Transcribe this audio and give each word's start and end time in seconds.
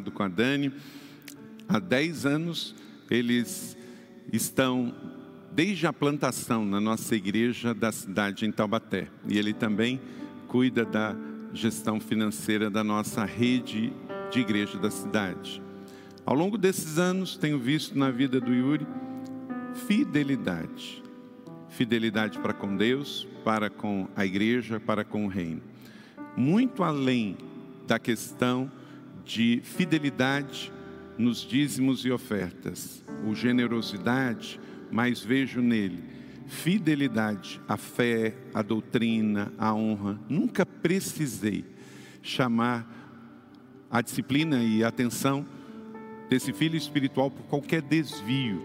com 0.00 0.22
a 0.22 0.28
Dani. 0.28 0.72
Há 1.68 1.78
10 1.78 2.26
anos 2.26 2.74
eles 3.10 3.76
estão 4.32 4.94
desde 5.52 5.86
a 5.86 5.92
plantação 5.92 6.64
na 6.64 6.80
nossa 6.80 7.14
igreja 7.16 7.72
da 7.72 7.90
cidade 7.90 8.44
em 8.44 8.52
Taubaté. 8.52 9.08
E 9.28 9.38
ele 9.38 9.52
também 9.52 10.00
cuida 10.48 10.84
da 10.84 11.16
gestão 11.52 11.98
financeira 11.98 12.68
da 12.68 12.84
nossa 12.84 13.24
rede 13.24 13.92
de 14.30 14.40
igreja 14.40 14.78
da 14.78 14.90
cidade. 14.90 15.62
Ao 16.24 16.34
longo 16.34 16.58
desses 16.58 16.98
anos, 16.98 17.36
tenho 17.36 17.58
visto 17.58 17.96
na 17.96 18.10
vida 18.10 18.40
do 18.40 18.52
Yuri 18.52 18.86
fidelidade. 19.86 21.02
Fidelidade 21.68 22.38
para 22.38 22.52
com 22.52 22.76
Deus, 22.76 23.28
para 23.44 23.70
com 23.70 24.08
a 24.16 24.24
igreja, 24.26 24.80
para 24.80 25.04
com 25.04 25.26
o 25.26 25.28
reino. 25.28 25.62
Muito 26.36 26.82
além 26.82 27.36
da 27.86 27.98
questão 27.98 28.70
de 29.26 29.60
fidelidade 29.62 30.72
nos 31.18 31.38
dízimos 31.38 32.04
e 32.04 32.10
ofertas, 32.10 33.04
o 33.26 33.34
generosidade, 33.34 34.60
mas 34.90 35.20
vejo 35.20 35.60
nele 35.60 36.16
fidelidade 36.46 37.60
à 37.66 37.76
fé, 37.76 38.34
à 38.54 38.62
doutrina, 38.62 39.52
à 39.58 39.74
honra. 39.74 40.18
Nunca 40.28 40.64
precisei 40.64 41.64
chamar 42.22 42.86
a 43.90 44.00
disciplina 44.00 44.62
e 44.62 44.84
a 44.84 44.88
atenção 44.88 45.44
desse 46.28 46.52
filho 46.52 46.76
espiritual 46.76 47.30
por 47.30 47.44
qualquer 47.46 47.82
desvio. 47.82 48.62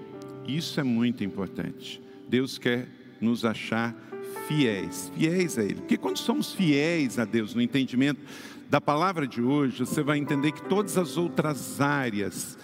Isso 0.47 0.79
é 0.79 0.83
muito 0.83 1.23
importante. 1.23 2.01
Deus 2.29 2.57
quer 2.57 2.87
nos 3.19 3.45
achar 3.45 3.95
fiéis, 4.47 5.11
fiéis 5.15 5.57
a 5.57 5.63
Ele. 5.63 5.75
Porque 5.75 5.97
quando 5.97 6.17
somos 6.17 6.53
fiéis 6.53 7.19
a 7.19 7.25
Deus 7.25 7.53
no 7.53 7.61
entendimento 7.61 8.21
da 8.71 8.79
palavra 8.79 9.27
de 9.27 9.41
hoje, 9.41 9.79
você 9.79 10.01
vai 10.01 10.17
entender 10.17 10.53
que 10.53 10.63
todas 10.63 10.97
as 10.97 11.17
outras 11.17 11.81
áreas 11.81 12.57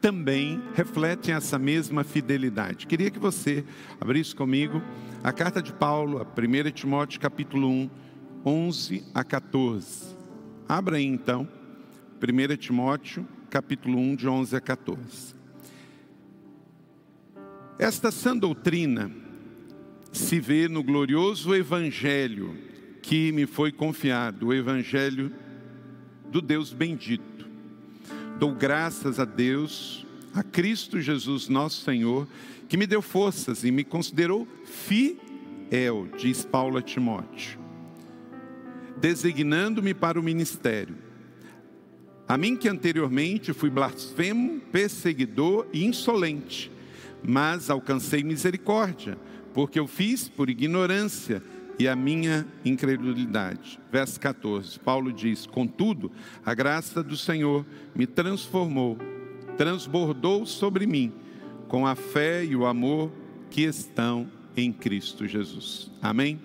também 0.00 0.62
refletem 0.74 1.34
essa 1.34 1.58
mesma 1.58 2.04
fidelidade. 2.04 2.86
Queria 2.86 3.10
que 3.10 3.18
você 3.18 3.64
abrisse 4.00 4.32
comigo 4.32 4.80
a 5.24 5.32
carta 5.32 5.60
de 5.60 5.72
Paulo, 5.72 6.18
a 6.18 6.22
1 6.22 6.70
Timóteo 6.70 7.20
capítulo 7.20 7.68
1, 7.68 7.90
11 8.46 9.04
a 9.12 9.24
14. 9.24 10.16
Abra 10.68 10.98
aí 10.98 11.04
então, 11.04 11.48
1 12.22 12.56
Timóteo 12.56 13.26
capítulo 13.50 13.98
1, 13.98 14.14
de 14.14 14.28
11 14.28 14.54
a 14.54 14.60
14. 14.60 15.34
Esta 17.76 18.12
sã 18.12 18.36
doutrina 18.36 19.10
se 20.12 20.38
vê 20.38 20.68
no 20.68 20.84
glorioso 20.84 21.52
evangelho 21.56 22.69
que 23.10 23.32
me 23.32 23.44
foi 23.44 23.72
confiado, 23.72 24.46
o 24.46 24.54
Evangelho 24.54 25.32
do 26.30 26.40
Deus 26.40 26.72
bendito. 26.72 27.44
Dou 28.38 28.54
graças 28.54 29.18
a 29.18 29.24
Deus, 29.24 30.06
a 30.32 30.44
Cristo 30.44 31.00
Jesus, 31.00 31.48
nosso 31.48 31.82
Senhor, 31.82 32.28
que 32.68 32.76
me 32.76 32.86
deu 32.86 33.02
forças 33.02 33.64
e 33.64 33.72
me 33.72 33.82
considerou 33.82 34.46
fiel, 34.64 36.06
diz 36.16 36.44
Paulo 36.44 36.78
a 36.78 36.82
Timóteo, 36.82 37.58
designando-me 38.98 39.92
para 39.92 40.20
o 40.20 40.22
ministério. 40.22 40.94
A 42.28 42.38
mim 42.38 42.54
que 42.54 42.68
anteriormente 42.68 43.52
fui 43.52 43.70
blasfemo, 43.70 44.60
perseguidor 44.70 45.66
e 45.72 45.84
insolente, 45.84 46.70
mas 47.24 47.70
alcancei 47.70 48.22
misericórdia, 48.22 49.18
porque 49.52 49.80
eu 49.80 49.88
fiz 49.88 50.28
por 50.28 50.48
ignorância 50.48 51.42
e 51.80 51.88
a 51.88 51.96
minha 51.96 52.46
incredulidade. 52.62 53.80
Verso 53.90 54.20
14, 54.20 54.78
Paulo 54.80 55.10
diz: 55.10 55.46
Contudo, 55.46 56.12
a 56.44 56.52
graça 56.52 57.02
do 57.02 57.16
Senhor 57.16 57.64
me 57.94 58.06
transformou, 58.06 58.98
transbordou 59.56 60.44
sobre 60.44 60.86
mim 60.86 61.10
com 61.68 61.86
a 61.86 61.94
fé 61.94 62.44
e 62.44 62.54
o 62.54 62.66
amor 62.66 63.10
que 63.48 63.62
estão 63.62 64.30
em 64.54 64.70
Cristo 64.70 65.26
Jesus. 65.26 65.90
Amém? 66.02 66.38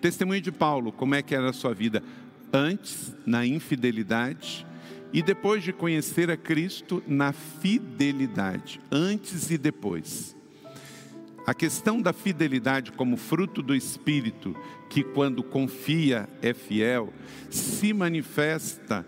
Testemunho 0.00 0.40
de 0.40 0.50
Paulo, 0.50 0.90
como 0.90 1.14
é 1.14 1.20
que 1.20 1.34
era 1.34 1.50
a 1.50 1.52
sua 1.52 1.74
vida 1.74 2.02
antes 2.50 3.14
na 3.26 3.44
infidelidade 3.44 4.66
e 5.12 5.22
depois 5.22 5.62
de 5.62 5.74
conhecer 5.74 6.30
a 6.30 6.36
Cristo 6.36 7.02
na 7.06 7.34
fidelidade, 7.34 8.80
antes 8.90 9.50
e 9.50 9.58
depois. 9.58 10.34
A 11.46 11.52
questão 11.52 12.00
da 12.00 12.12
fidelidade 12.12 12.92
como 12.92 13.16
fruto 13.16 13.62
do 13.62 13.74
Espírito, 13.74 14.56
que 14.88 15.02
quando 15.02 15.42
confia 15.42 16.28
é 16.40 16.54
fiel, 16.54 17.12
se 17.50 17.92
manifesta 17.92 19.04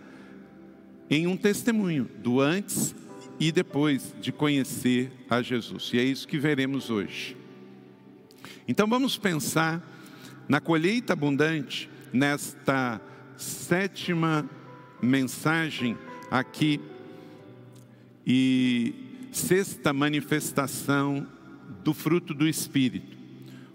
em 1.09 1.27
um 1.27 1.37
testemunho 1.37 2.11
do 2.19 2.41
antes 2.41 2.94
e 3.39 3.53
depois 3.53 4.15
de 4.21 4.33
conhecer 4.33 5.12
a 5.31 5.43
Jesus. 5.43 5.91
E 5.93 5.99
é 5.99 6.03
isso 6.03 6.27
que 6.27 6.39
veremos 6.39 6.91
hoje. 6.91 7.37
Então 8.67 8.89
vamos 8.89 9.17
pensar 9.17 9.83
na 10.49 10.61
colheita 10.61 11.12
abundante, 11.12 11.89
nesta 12.12 13.00
sétima 13.37 14.49
mensagem 15.03 15.97
aqui 16.31 16.81
e 18.27 18.94
sexta 19.31 19.93
manifestação 19.93 21.27
do 21.82 21.94
fruto 21.94 22.34
do 22.34 22.47
Espírito. 22.48 23.16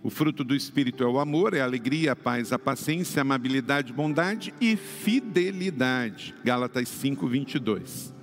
O 0.01 0.09
fruto 0.09 0.43
do 0.43 0.55
Espírito 0.55 1.03
é 1.03 1.07
o 1.07 1.19
amor, 1.19 1.53
é 1.53 1.61
a 1.61 1.65
alegria, 1.65 2.13
a 2.13 2.15
paz, 2.15 2.53
a 2.53 2.59
paciência, 2.59 3.19
a 3.19 3.21
amabilidade, 3.21 3.91
bondade 3.91 4.53
e 4.61 4.77
fidelidade. 4.77 6.33
Gálatas 6.43 6.87
5, 6.87 7.27
22. 7.27 8.13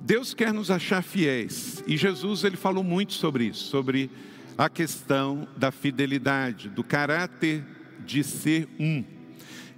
Deus 0.00 0.34
quer 0.34 0.52
nos 0.52 0.70
achar 0.70 1.02
fiéis 1.02 1.82
e 1.86 1.96
Jesus 1.96 2.44
ele 2.44 2.56
falou 2.56 2.82
muito 2.84 3.12
sobre 3.12 3.44
isso, 3.44 3.64
sobre 3.64 4.10
a 4.58 4.68
questão 4.68 5.46
da 5.56 5.70
fidelidade, 5.70 6.68
do 6.68 6.84
caráter 6.84 7.64
de 8.04 8.22
ser 8.22 8.68
um. 8.78 9.04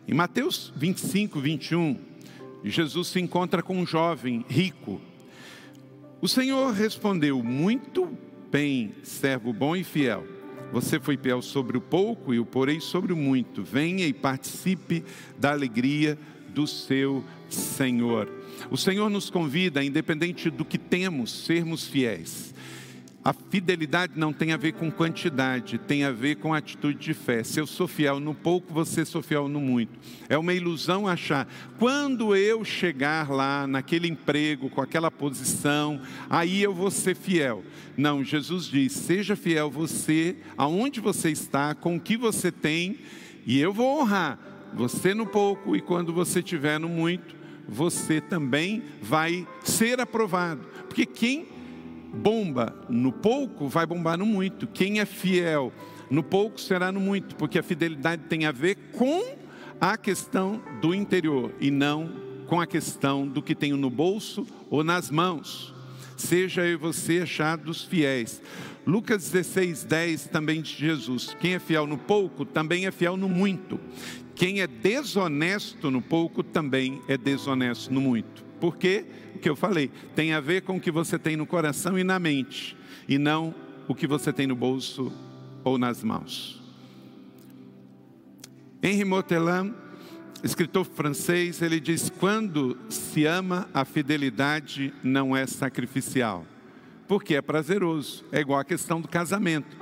Em 0.08 0.14
Mateus 0.14 0.72
25, 0.76 1.38
21, 1.40 1.98
Jesus 2.64 3.08
se 3.08 3.20
encontra 3.20 3.62
com 3.62 3.76
um 3.76 3.86
jovem 3.86 4.44
rico. 4.48 5.00
O 6.20 6.26
Senhor 6.26 6.72
respondeu: 6.72 7.42
Muito 7.42 8.16
bem, 8.54 8.94
servo 9.02 9.52
bom 9.52 9.74
e 9.74 9.82
fiel. 9.82 10.24
Você 10.72 11.00
foi 11.00 11.16
fiel 11.16 11.42
sobre 11.42 11.76
o 11.76 11.80
pouco 11.80 12.32
e 12.32 12.38
o 12.38 12.46
porei 12.46 12.78
sobre 12.78 13.12
o 13.12 13.16
muito. 13.16 13.64
Venha 13.64 14.06
e 14.06 14.12
participe 14.12 15.02
da 15.36 15.50
alegria 15.50 16.16
do 16.50 16.64
seu 16.64 17.24
Senhor. 17.48 18.30
O 18.70 18.76
Senhor 18.76 19.10
nos 19.10 19.28
convida, 19.28 19.82
independente 19.82 20.50
do 20.50 20.64
que 20.64 20.78
temos, 20.78 21.32
sermos 21.44 21.88
fiéis. 21.88 22.54
A 23.24 23.32
fidelidade 23.32 24.12
não 24.16 24.34
tem 24.34 24.52
a 24.52 24.56
ver 24.58 24.74
com 24.74 24.90
quantidade, 24.90 25.78
tem 25.78 26.04
a 26.04 26.12
ver 26.12 26.34
com 26.34 26.52
atitude 26.52 26.98
de 26.98 27.14
fé. 27.14 27.42
Se 27.42 27.58
eu 27.58 27.66
sou 27.66 27.88
fiel 27.88 28.20
no 28.20 28.34
pouco, 28.34 28.70
você 28.70 29.02
sou 29.02 29.22
fiel 29.22 29.48
no 29.48 29.60
muito. 29.60 29.98
É 30.28 30.36
uma 30.36 30.52
ilusão 30.52 31.08
achar, 31.08 31.48
quando 31.78 32.36
eu 32.36 32.62
chegar 32.66 33.30
lá, 33.30 33.66
naquele 33.66 34.08
emprego, 34.08 34.68
com 34.68 34.82
aquela 34.82 35.10
posição, 35.10 36.02
aí 36.28 36.62
eu 36.62 36.74
vou 36.74 36.90
ser 36.90 37.16
fiel. 37.16 37.64
Não, 37.96 38.22
Jesus 38.22 38.66
diz: 38.66 38.92
seja 38.92 39.34
fiel 39.34 39.70
você, 39.70 40.36
aonde 40.54 41.00
você 41.00 41.30
está, 41.30 41.74
com 41.74 41.96
o 41.96 42.00
que 42.00 42.18
você 42.18 42.52
tem, 42.52 42.98
e 43.46 43.58
eu 43.58 43.72
vou 43.72 44.02
honrar 44.02 44.38
você 44.74 45.14
no 45.14 45.24
pouco, 45.24 45.74
e 45.74 45.80
quando 45.80 46.12
você 46.12 46.42
tiver 46.42 46.78
no 46.78 46.90
muito, 46.90 47.34
você 47.66 48.20
também 48.20 48.82
vai 49.00 49.46
ser 49.62 49.98
aprovado. 49.98 50.66
Porque 50.88 51.06
quem 51.06 51.53
bomba 52.14 52.74
no 52.88 53.12
pouco, 53.12 53.68
vai 53.68 53.84
bombar 53.84 54.16
no 54.16 54.24
muito. 54.24 54.66
Quem 54.66 55.00
é 55.00 55.04
fiel 55.04 55.72
no 56.10 56.22
pouco 56.22 56.60
será 56.60 56.92
no 56.92 57.00
muito, 57.00 57.34
porque 57.36 57.58
a 57.58 57.62
fidelidade 57.62 58.22
tem 58.28 58.46
a 58.46 58.52
ver 58.52 58.76
com 58.92 59.36
a 59.80 59.96
questão 59.96 60.62
do 60.80 60.94
interior 60.94 61.52
e 61.60 61.70
não 61.70 62.10
com 62.46 62.60
a 62.60 62.66
questão 62.66 63.26
do 63.26 63.42
que 63.42 63.54
tenho 63.54 63.76
no 63.76 63.90
bolso 63.90 64.46
ou 64.70 64.84
nas 64.84 65.10
mãos. 65.10 65.74
Seja 66.16 66.62
eu 66.62 66.74
e 66.74 66.76
você 66.76 67.20
achados 67.20 67.82
fiéis. 67.82 68.40
Lucas 68.86 69.30
16, 69.30 69.84
10 69.84 70.26
também 70.28 70.62
de 70.62 70.70
Jesus: 70.70 71.36
quem 71.40 71.54
é 71.54 71.58
fiel 71.58 71.86
no 71.86 71.98
pouco 71.98 72.44
também 72.44 72.86
é 72.86 72.90
fiel 72.90 73.16
no 73.16 73.28
muito. 73.28 73.80
Quem 74.34 74.60
é 74.60 74.66
desonesto 74.66 75.90
no 75.90 76.02
pouco 76.02 76.42
também 76.42 77.00
é 77.08 77.16
desonesto 77.16 77.92
no 77.92 78.00
muito. 78.00 78.43
Por 78.64 78.78
quê? 78.78 79.04
o 79.34 79.38
que 79.38 79.50
eu 79.50 79.54
falei, 79.54 79.90
tem 80.14 80.32
a 80.32 80.40
ver 80.40 80.62
com 80.62 80.78
o 80.78 80.80
que 80.80 80.90
você 80.90 81.18
tem 81.18 81.36
no 81.36 81.44
coração 81.44 81.98
e 81.98 82.02
na 82.02 82.18
mente, 82.18 82.74
e 83.06 83.18
não 83.18 83.54
o 83.86 83.94
que 83.94 84.06
você 84.06 84.32
tem 84.32 84.46
no 84.46 84.56
bolso 84.56 85.12
ou 85.62 85.76
nas 85.76 86.02
mãos. 86.02 86.62
Henri 88.82 89.04
Motelin, 89.04 89.74
escritor 90.42 90.86
francês, 90.86 91.60
ele 91.60 91.78
diz: 91.78 92.08
quando 92.08 92.78
se 92.88 93.26
ama, 93.26 93.68
a 93.74 93.84
fidelidade 93.84 94.94
não 95.02 95.36
é 95.36 95.46
sacrificial, 95.46 96.46
porque 97.06 97.34
é 97.34 97.42
prazeroso, 97.42 98.24
é 98.32 98.40
igual 98.40 98.60
a 98.60 98.64
questão 98.64 98.98
do 98.98 99.08
casamento. 99.08 99.76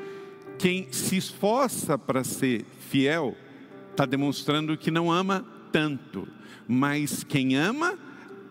Quem 0.58 0.88
se 0.90 1.17
esforça 1.17 1.96
para 1.96 2.25
ser 2.25 2.64
fiel, 2.90 3.37
está 3.93 4.05
demonstrando 4.05 4.76
que 4.76 4.90
não 4.90 5.12
ama 5.12 5.46
tanto, 5.70 6.26
mas 6.67 7.23
quem 7.23 7.55
ama, 7.55 7.96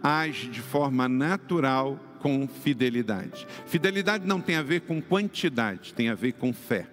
age 0.03 0.47
de 0.47 0.61
forma 0.61 1.07
natural 1.07 1.99
com 2.19 2.47
fidelidade. 2.47 3.47
Fidelidade 3.65 4.25
não 4.27 4.39
tem 4.39 4.55
a 4.55 4.61
ver 4.61 4.81
com 4.81 5.01
quantidade, 5.01 5.93
tem 5.93 6.09
a 6.09 6.15
ver 6.15 6.33
com 6.33 6.53
fé. 6.53 6.87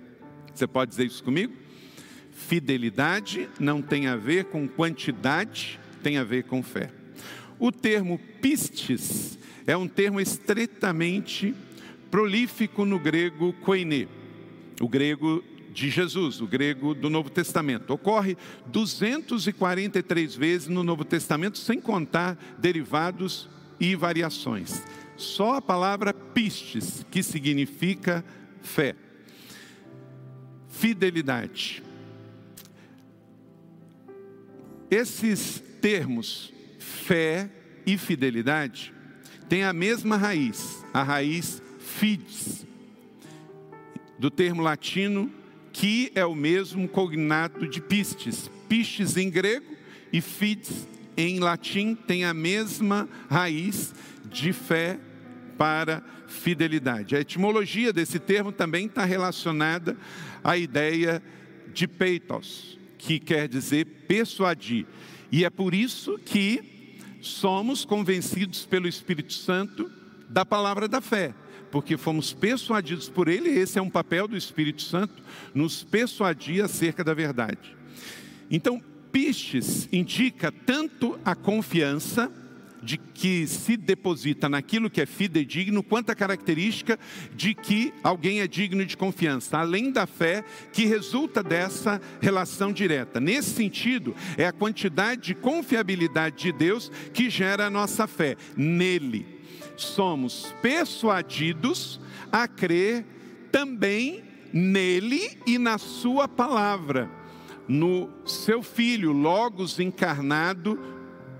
Você 0.55 0.66
pode 0.66 0.90
dizer 0.90 1.06
isso 1.06 1.22
comigo? 1.22 1.52
Fidelidade 2.32 3.49
não 3.60 3.82
tem 3.82 4.06
a 4.06 4.16
ver 4.16 4.44
com 4.44 4.66
quantidade, 4.66 5.78
tem 6.02 6.19
a 6.19 6.25
ver 6.25 6.44
com 6.44 6.62
fé. 6.62 6.90
O 7.58 7.70
termo 7.70 8.19
pistes 8.40 9.38
é 9.66 9.76
um 9.76 9.88
termo 9.88 10.20
estreitamente 10.20 11.55
prolífico 12.10 12.84
no 12.84 12.99
grego 12.99 13.52
koine, 13.55 14.08
o 14.81 14.88
grego 14.88 15.44
de 15.79 15.91
Jesus, 15.91 16.41
o 16.41 16.47
grego 16.47 16.93
do 16.93 17.09
Novo 17.09 17.31
Testamento. 17.31 17.93
Ocorre 17.93 18.37
243 18.67 20.35
vezes 20.35 20.67
no 20.67 20.83
Novo 20.83 21.05
Testamento, 21.05 21.57
sem 21.57 21.81
contar 21.81 22.37
derivados 22.59 23.49
e 23.79 23.95
variações. 23.95 24.83
Só 25.17 25.55
a 25.55 25.63
palavra 25.63 26.13
pistes, 26.13 27.07
que 27.11 27.23
significa 27.23 28.25
fé. 28.61 28.97
Fidelidade. 30.69 31.83
Esses 34.91 35.63
termos, 35.81 36.53
fé 36.81 37.49
e 37.87 37.97
fidelidade, 37.97 38.93
têm 39.49 39.63
a 39.63 39.73
mesma 39.73 40.17
raiz, 40.17 40.85
a 40.93 41.05
raiz 41.05 41.63
fides, 41.79 42.67
do 44.19 44.29
termo 44.29 44.61
latino 44.61 45.38
que 45.79 46.11
é 46.17 46.27
o 46.27 46.35
mesmo 46.35 46.89
cognato 46.89 47.69
de 47.69 47.81
pistes. 47.81 48.51
Pistes 48.69 49.17
em 49.17 49.31
grego 49.31 49.77
e 50.13 50.21
fides 50.21 50.89
em 51.17 51.39
latim 51.39 51.95
tem 51.95 52.25
a 52.25 52.35
mesma 52.35 53.09
raiz 53.31 53.95
de 54.25 54.53
fé 54.53 54.99
para 55.57 56.03
fidelidade. 56.27 57.15
A 57.15 57.21
etimologia 57.21 57.93
desse 57.93 58.19
termo 58.19 58.51
também 58.51 58.87
está 58.87 59.05
relacionada 59.05 59.97
à 60.43 60.59
ideia 60.59 61.23
de 61.73 61.87
peitos, 61.87 62.77
que 62.99 63.21
quer 63.21 63.47
dizer 63.47 63.85
persuadir. 64.09 64.85
E 65.31 65.45
é 65.45 65.51
por 65.51 65.73
isso 65.73 66.19
que 66.19 66.99
somos 67.21 67.85
convencidos 67.85 68.67
pelo 68.67 68.89
Espírito 68.89 69.33
Santo 69.33 69.89
da 70.29 70.45
palavra 70.45 70.89
da 70.89 71.01
fé, 71.01 71.33
porque 71.70 71.97
fomos 71.97 72.32
persuadidos 72.32 73.09
por 73.09 73.29
Ele, 73.29 73.50
esse 73.50 73.79
é 73.79 73.82
um 73.82 73.91
papel 73.91 74.26
do 74.26 74.37
Espírito 74.37 74.82
Santo, 74.82 75.23
nos 75.55 75.85
persuadir 75.85 76.65
acerca 76.65 77.05
da 77.05 77.15
verdade. 77.15 77.76
Então, 78.50 78.82
pistes 79.12 79.88
indica 79.93 80.50
tanto 80.50 81.19
a 81.25 81.35
confiança, 81.35 82.31
de 82.82 82.97
que 82.97 83.47
se 83.47 83.76
deposita 83.76 84.49
naquilo 84.49 84.91
que 84.91 85.00
é 85.00 85.06
fidedigno, 85.06 85.82
quanto 85.82 86.11
a 86.11 86.15
característica 86.15 86.99
de 87.35 87.55
que 87.55 87.93
alguém 88.03 88.41
é 88.41 88.47
digno 88.47 88.85
de 88.85 88.97
confiança, 88.97 89.59
além 89.59 89.91
da 89.91 90.06
fé 90.06 90.44
que 90.73 90.87
resulta 90.87 91.43
dessa 91.43 92.00
relação 92.20 92.73
direta. 92.73 93.20
Nesse 93.20 93.50
sentido, 93.50 94.15
é 94.37 94.47
a 94.47 94.53
quantidade 94.53 95.23
de 95.23 95.35
confiabilidade 95.35 96.37
de 96.37 96.53
Deus 96.53 96.91
que 97.12 97.29
gera 97.29 97.67
a 97.67 97.70
nossa 97.70 98.06
fé. 98.06 98.37
Nele 98.56 99.38
somos 99.83 100.55
persuadidos 100.61 102.01
a 102.31 102.47
crer 102.47 103.05
também 103.51 104.25
nele 104.53 105.39
e 105.47 105.59
na 105.59 105.79
sua 105.79 106.27
palavra, 106.27 107.11
no 107.67 108.11
seu 108.25 108.63
filho, 108.63 109.13
Logos 109.13 109.79
encarnado 109.79 110.79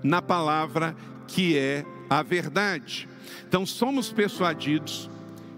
na 0.03 0.21
palavra 0.21 0.95
que 1.27 1.57
é 1.57 1.85
a 2.09 2.23
verdade. 2.23 3.07
Então 3.47 3.65
somos 3.65 4.11
persuadidos 4.11 5.09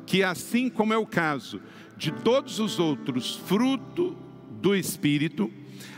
que, 0.05 0.23
assim 0.23 0.69
como 0.69 0.93
é 0.93 0.97
o 0.97 1.05
caso 1.05 1.61
de 1.95 2.11
todos 2.11 2.59
os 2.59 2.79
outros 2.79 3.35
fruto 3.35 4.17
do 4.49 4.75
Espírito, 4.75 5.51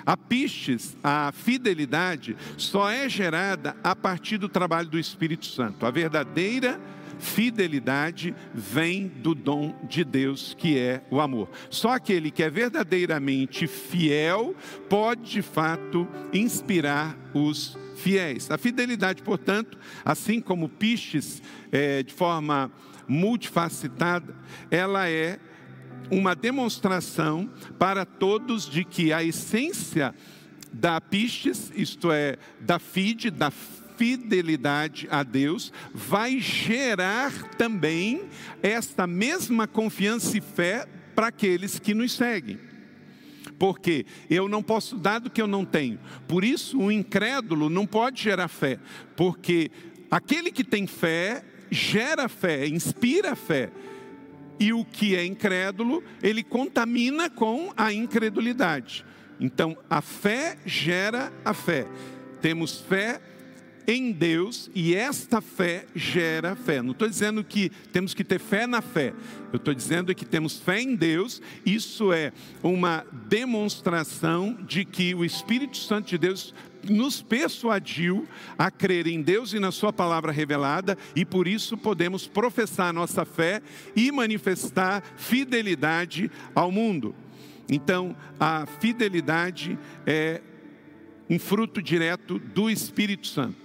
a 0.06 0.18
pistes, 0.18 0.98
a 1.04 1.32
fidelidade, 1.32 2.36
só 2.58 2.90
é 2.90 3.08
gerada 3.08 3.76
a 3.84 3.96
partir 3.96 4.38
do 4.38 4.50
trabalho 4.50 4.90
do 4.90 5.00
Espírito 5.00 5.46
Santo. 5.46 5.86
A 5.86 5.92
verdadeira 5.92 6.80
fidelidade 7.20 8.36
vem 8.54 9.08
do 9.08 9.34
dom 9.34 9.74
de 9.88 10.04
Deus, 10.04 10.56
que 10.58 10.78
é 10.78 11.02
o 11.10 11.22
amor. 11.22 11.50
Só 11.70 11.92
aquele 11.92 12.30
que 12.30 12.44
é 12.44 12.50
verdadeiramente 12.50 13.68
fiel 13.68 14.56
pode, 14.90 15.32
de 15.32 15.42
fato, 15.42 16.08
inspirar 16.34 17.18
os 17.34 17.78
fiéis. 17.96 18.52
A 18.52 18.58
fidelidade, 18.58 19.24
portanto, 19.24 19.78
assim 20.04 20.42
como 20.42 20.68
pistes 20.68 21.42
é, 21.72 22.04
de 22.04 22.14
forma 22.14 22.72
multifacetada, 23.08 24.36
ela 24.70 25.10
é 25.10 25.40
uma 26.10 26.36
demonstração 26.36 27.50
para 27.78 28.06
todos 28.06 28.70
de 28.70 28.84
que 28.84 29.12
a 29.14 29.24
essência 29.24 30.14
da 30.72 31.00
pistes, 31.00 31.72
isto 31.76 32.12
é, 32.12 32.38
da 32.60 32.80
fide, 32.80 33.30
da 33.30 33.52
fidelidade 33.52 35.08
a 35.12 35.24
Deus, 35.24 35.72
vai 35.94 36.40
gerar 36.40 37.32
também 37.56 38.24
esta 38.62 39.06
mesma 39.06 39.68
confiança 39.68 40.38
e 40.38 40.42
fé 40.42 40.88
para 41.16 41.28
aqueles 41.28 41.80
que 41.80 41.94
nos 41.94 42.14
seguem. 42.14 42.60
Porque 43.60 44.06
eu 44.30 44.50
não 44.50 44.64
posso 44.64 44.98
dar 44.98 45.20
do 45.20 45.30
que 45.30 45.42
eu 45.42 45.48
não 45.48 45.64
tenho. 45.64 46.00
Por 46.28 46.44
isso, 46.44 46.80
o 46.80 46.92
incrédulo 46.92 47.70
não 47.70 47.86
pode 47.86 48.22
gerar 48.22 48.48
fé. 48.48 48.80
Porque 49.16 49.70
aquele 50.10 50.52
que 50.52 50.64
tem 50.64 50.88
fé, 50.88 51.44
gera 51.70 52.28
fé, 52.28 52.68
inspira 52.68 53.36
fé. 53.36 53.70
E 54.60 54.72
o 54.74 54.86
que 54.86 55.16
é 55.16 55.26
incrédulo, 55.26 56.04
ele 56.22 56.44
contamina 56.44 57.30
com 57.30 57.74
a 57.76 57.92
incredulidade. 57.92 59.06
Então, 59.40 59.78
a 59.90 60.02
fé 60.02 60.58
gera 60.66 61.32
a 61.44 61.54
fé. 61.54 61.88
Temos 62.42 62.80
fé 62.80 63.20
em 63.88 64.12
Deus 64.12 64.70
e 64.74 64.96
esta 64.96 65.42
fé 65.42 65.86
gera 65.96 66.56
fé. 66.56 66.82
Não 66.82 66.92
estou 66.92 67.08
dizendo 67.08 67.44
que 67.44 67.70
temos 67.92 68.14
que 68.14 68.24
ter 68.24 68.40
fé 68.40 68.66
na 68.66 68.82
fé, 68.82 69.14
eu 69.52 69.58
estou 69.58 69.74
dizendo 69.74 70.14
que 70.16 70.26
temos 70.26 70.60
fé 70.60 70.82
em 70.82 70.96
Deus. 70.96 71.42
Isso 71.66 72.12
é 72.14 72.32
uma 72.62 73.06
demonstração 73.28 74.58
de 74.66 74.86
que 74.86 75.14
o 75.14 75.26
Espírito 75.26 75.78
Santo 75.78 76.10
de 76.10 76.18
Deus 76.18 76.54
nos 76.90 77.22
persuadiu 77.22 78.28
a 78.58 78.70
crer 78.70 79.08
em 79.08 79.22
Deus 79.22 79.54
e 79.54 79.60
na 79.60 79.72
Sua 79.72 79.94
palavra 79.94 80.32
revelada, 80.32 80.98
e 81.16 81.24
por 81.24 81.48
isso 81.48 81.78
podemos 81.78 82.28
professar 82.28 82.94
nossa 82.94 83.25
fé 83.25 83.62
e 83.96 84.12
manifestar 84.12 85.04
fidelidade 85.16 86.30
ao 86.54 86.72
mundo. 86.72 87.16
Então, 87.70 88.16
a 88.40 88.66
fidelidade 88.80 89.78
é 90.06 90.42
um 91.30 91.40
fruto 91.40 91.82
direto 91.82 92.38
do 92.38 92.70
Espírito 92.70 93.28
Santo. 93.28 93.62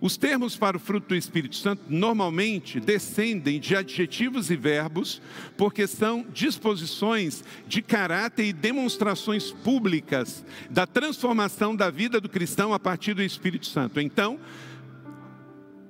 Os 0.00 0.16
termos 0.16 0.56
para 0.56 0.76
o 0.76 0.80
fruto 0.80 1.08
do 1.08 1.16
Espírito 1.16 1.56
Santo 1.56 1.82
normalmente 1.88 2.78
descendem 2.78 3.58
de 3.58 3.74
adjetivos 3.74 4.48
e 4.48 4.56
verbos, 4.56 5.20
porque 5.56 5.88
são 5.88 6.24
disposições 6.32 7.42
de 7.66 7.82
caráter 7.82 8.44
e 8.44 8.52
demonstrações 8.52 9.50
públicas 9.50 10.44
da 10.70 10.86
transformação 10.86 11.74
da 11.74 11.90
vida 11.90 12.20
do 12.20 12.28
cristão 12.28 12.72
a 12.72 12.78
partir 12.78 13.14
do 13.14 13.22
Espírito 13.22 13.66
Santo. 13.66 14.00
Então, 14.00 14.38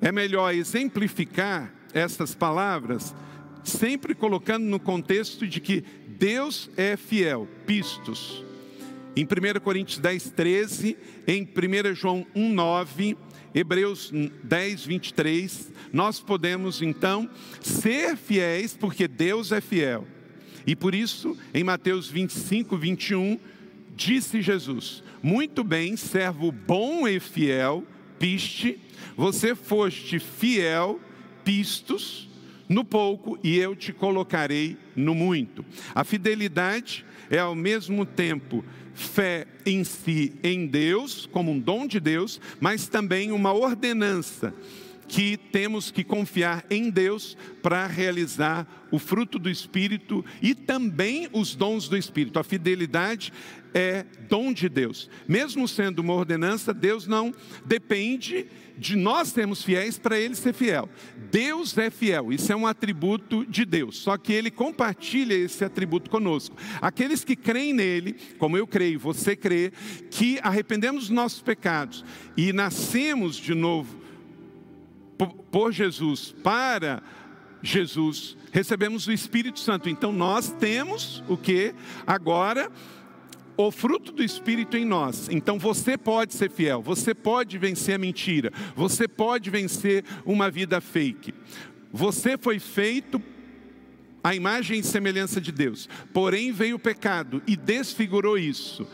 é 0.01 0.11
melhor 0.11 0.55
exemplificar 0.55 1.75
essas 1.93 2.35
palavras 2.35 3.15
sempre 3.63 4.15
colocando 4.15 4.65
no 4.65 4.81
contexto 4.81 5.47
de 5.47 5.61
que 5.61 5.85
Deus 6.19 6.71
é 6.77 6.97
fiel, 6.97 7.47
pistos. 7.67 8.43
Em 9.15 9.25
1 9.25 9.61
Coríntios 9.61 9.99
10, 9.99 10.31
13, 10.31 10.97
em 11.27 11.43
1 11.43 11.95
João 11.95 12.27
1, 12.35 12.49
9 12.55 13.17
Hebreus 13.59 14.13
10, 14.45 14.85
23, 14.87 15.73
nós 15.93 16.21
podemos 16.21 16.81
então 16.81 17.29
ser 17.61 18.17
fiéis 18.17 18.77
porque 18.77 19.09
Deus 19.09 19.51
é 19.51 19.61
fiel. 19.61 20.07
E 20.65 20.77
por 20.77 20.95
isso, 20.95 21.37
em 21.53 21.65
Mateus 21.65 22.09
25, 22.09 22.77
21, 22.77 23.37
disse 23.97 24.41
Jesus: 24.41 25.03
Muito 25.21 25.65
bem, 25.65 25.97
servo 25.97 26.53
bom 26.53 27.09
e 27.09 27.19
fiel, 27.19 27.85
piste, 28.17 28.79
você 29.17 29.57
foste 29.57 30.21
fiel, 30.21 31.01
pistos, 31.43 32.29
no 32.69 32.85
pouco, 32.85 33.37
e 33.43 33.59
eu 33.59 33.75
te 33.75 33.93
colocarei 33.93 34.77
no 34.95 35.17
muito. 35.17 35.65
A 35.93 36.05
fidelidade 36.05 37.05
é 37.29 37.41
ao 37.41 37.57
mesmo 37.57 38.07
tempo 38.07 38.65
fé 38.99 39.47
em 39.65 39.85
si, 39.85 40.35
em 40.43 40.67
Deus, 40.67 41.27
como 41.31 41.53
um 41.53 41.59
dom 41.59 41.87
de 41.87 42.01
Deus, 42.01 42.41
mas 42.61 42.89
também 42.89 43.31
uma 43.31 43.53
ordenança 43.53 44.53
que 45.07 45.39
temos 45.39 45.91
que 45.91 46.05
confiar 46.05 46.67
em 46.69 46.91
Deus 46.91 47.37
para 47.63 47.87
realizar 47.87 48.67
o 48.91 48.99
fruto 48.99 49.39
do 49.39 49.49
Espírito 49.49 50.25
e 50.43 50.55
também 50.55 51.29
os 51.33 51.55
dons 51.55 51.89
do 51.89 51.97
Espírito. 51.97 52.39
A 52.39 52.45
fidelidade 52.45 53.33
é 53.75 54.05
dom 54.29 54.53
de 54.53 54.69
Deus. 54.69 55.11
Mesmo 55.27 55.67
sendo 55.67 56.01
uma 56.01 56.15
ordenança, 56.15 56.73
Deus 56.73 57.07
não 57.07 57.35
depende 57.65 58.47
de 58.77 58.95
nós 58.95 59.29
sermos 59.29 59.63
fiéis 59.63 59.99
para 59.99 60.19
Ele 60.19 60.35
ser 60.35 60.53
fiel. 60.53 60.89
Deus 61.31 61.77
é 61.77 61.91
fiel, 61.91 62.33
isso 62.33 62.53
é 62.53 62.57
um 62.57 62.67
atributo 62.67 63.45
de 63.45 63.65
Deus, 63.65 63.99
só 63.99 64.17
que 64.17 64.33
Ele 64.33 64.51
compartilha 64.51 65.35
esse 65.35 65.65
atributo 65.65 66.09
conosco. 66.09 66.57
Aqueles 66.81 67.25
que 67.25 67.35
creem 67.35 67.73
nele, 67.73 68.17
como 68.39 68.57
eu 68.57 68.67
creio, 68.67 69.01
você 69.01 69.35
crê, 69.35 69.73
que 70.11 70.39
arrependemos 70.43 71.03
dos 71.03 71.11
nossos 71.11 71.43
pecados 71.43 72.05
e 72.37 72.53
nascemos 72.53 73.37
de 73.37 73.55
novo 73.55 73.99
por 75.51 75.73
Jesus, 75.73 76.33
para 76.45 77.03
Jesus, 77.61 78.37
recebemos 78.53 79.07
o 79.09 79.13
Espírito 79.13 79.59
Santo. 79.59 79.89
Então 79.89 80.13
nós 80.13 80.51
temos 80.53 81.25
o 81.29 81.37
que? 81.37 81.75
Agora 82.07 82.71
o 83.59 83.73
fruto 83.73 84.13
do 84.13 84.23
Espírito 84.23 84.77
em 84.77 84.85
nós. 84.85 85.29
Então 85.29 85.59
você 85.59 85.99
pode 85.99 86.33
ser 86.33 86.49
fiel, 86.49 86.81
você 86.81 87.13
pode 87.13 87.59
vencer 87.59 87.97
a 87.97 87.99
mentira, 87.99 88.53
você 88.77 89.09
pode 89.09 89.51
vencer 89.51 90.05
uma 90.25 90.49
vida 90.49 90.81
fake. 90.81 91.35
Você 91.93 92.39
foi 92.39 92.61
feito 92.61 93.21
à 94.23 94.33
imagem 94.33 94.79
e 94.79 94.85
semelhança 94.85 95.41
de 95.41 95.51
Deus, 95.51 95.89
porém 96.13 96.53
veio 96.53 96.77
o 96.77 96.79
pecado 96.79 97.43
e 97.49 97.57
desfigurou 97.57 98.39
isso. 98.39 98.87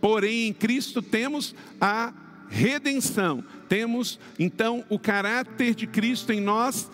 Porém, 0.00 0.46
em 0.46 0.52
Cristo 0.52 1.02
temos 1.02 1.52
a 1.80 2.14
redenção, 2.48 3.42
temos 3.68 4.20
então 4.38 4.84
o 4.88 4.98
caráter 4.98 5.74
de 5.74 5.88
Cristo 5.88 6.32
em 6.32 6.40
nós 6.40 6.88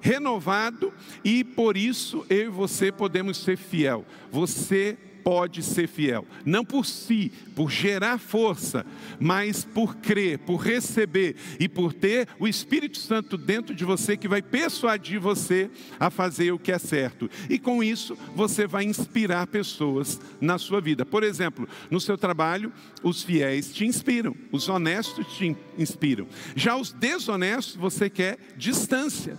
renovado 0.00 0.94
e 1.22 1.44
por 1.44 1.76
isso 1.76 2.24
eu 2.30 2.46
e 2.46 2.48
você 2.48 2.90
podemos 2.90 3.36
ser 3.36 3.58
fiel. 3.58 4.06
Você 4.30 4.96
pode 5.24 5.62
ser 5.62 5.88
fiel. 5.88 6.26
Não 6.44 6.64
por 6.64 6.84
si, 6.84 7.32
por 7.56 7.70
gerar 7.70 8.18
força, 8.18 8.84
mas 9.18 9.64
por 9.64 9.96
crer, 9.96 10.38
por 10.40 10.56
receber 10.56 11.34
e 11.58 11.66
por 11.66 11.94
ter 11.94 12.28
o 12.38 12.46
Espírito 12.46 12.98
Santo 12.98 13.38
dentro 13.38 13.74
de 13.74 13.84
você 13.84 14.16
que 14.16 14.28
vai 14.28 14.42
persuadir 14.42 15.18
você 15.18 15.70
a 15.98 16.10
fazer 16.10 16.52
o 16.52 16.58
que 16.58 16.70
é 16.70 16.78
certo. 16.78 17.30
E 17.48 17.58
com 17.58 17.82
isso, 17.82 18.16
você 18.36 18.66
vai 18.66 18.84
inspirar 18.84 19.46
pessoas 19.46 20.20
na 20.40 20.58
sua 20.58 20.80
vida. 20.80 21.06
Por 21.06 21.22
exemplo, 21.22 21.66
no 21.90 22.00
seu 22.00 22.18
trabalho, 22.18 22.70
os 23.02 23.22
fiéis 23.22 23.72
te 23.72 23.86
inspiram, 23.86 24.36
os 24.52 24.68
honestos 24.68 25.26
te 25.34 25.56
inspiram. 25.78 26.28
Já 26.54 26.76
os 26.76 26.92
desonestos, 26.92 27.76
você 27.76 28.10
quer 28.10 28.38
distância. 28.56 29.38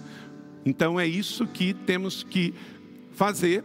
Então 0.66 1.00
é 1.00 1.06
isso 1.06 1.46
que 1.46 1.76
temos 1.76 2.24
que 2.24 2.56
fazer, 3.12 3.64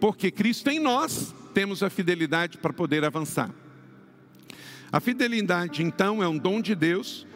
porque 0.00 0.30
Cristo 0.30 0.68
em 0.68 0.80
nós 0.80 1.32
temos 1.52 1.82
a 1.82 1.90
fidelidade 1.90 2.58
para 2.58 2.72
poder 2.72 3.04
avançar. 3.04 3.50
A 4.90 5.00
fidelidade, 5.00 5.82
então, 5.82 6.22
é 6.22 6.28
um 6.28 6.36
dom 6.36 6.60
de 6.60 6.74
Deus, 6.74 7.26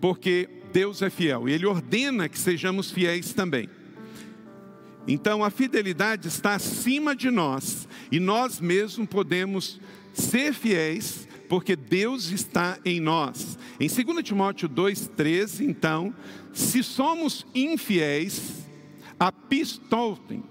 porque 0.00 0.48
Deus 0.72 1.02
é 1.02 1.10
fiel 1.10 1.48
e 1.48 1.52
Ele 1.52 1.66
ordena 1.66 2.28
que 2.28 2.38
sejamos 2.38 2.90
fiéis 2.90 3.32
também. 3.32 3.68
Então, 5.06 5.44
a 5.44 5.50
fidelidade 5.50 6.28
está 6.28 6.54
acima 6.54 7.14
de 7.14 7.30
nós 7.30 7.88
e 8.10 8.20
nós 8.20 8.60
mesmos 8.60 9.08
podemos 9.08 9.80
ser 10.12 10.52
fiéis, 10.52 11.28
porque 11.48 11.74
Deus 11.76 12.30
está 12.30 12.78
em 12.84 13.00
nós. 13.00 13.58
Em 13.80 13.88
2 13.88 14.24
Timóteo 14.24 14.68
2,13, 14.68 15.64
então, 15.64 16.14
se 16.52 16.82
somos 16.82 17.46
infiéis, 17.54 18.66
apistoltem, 19.18 20.42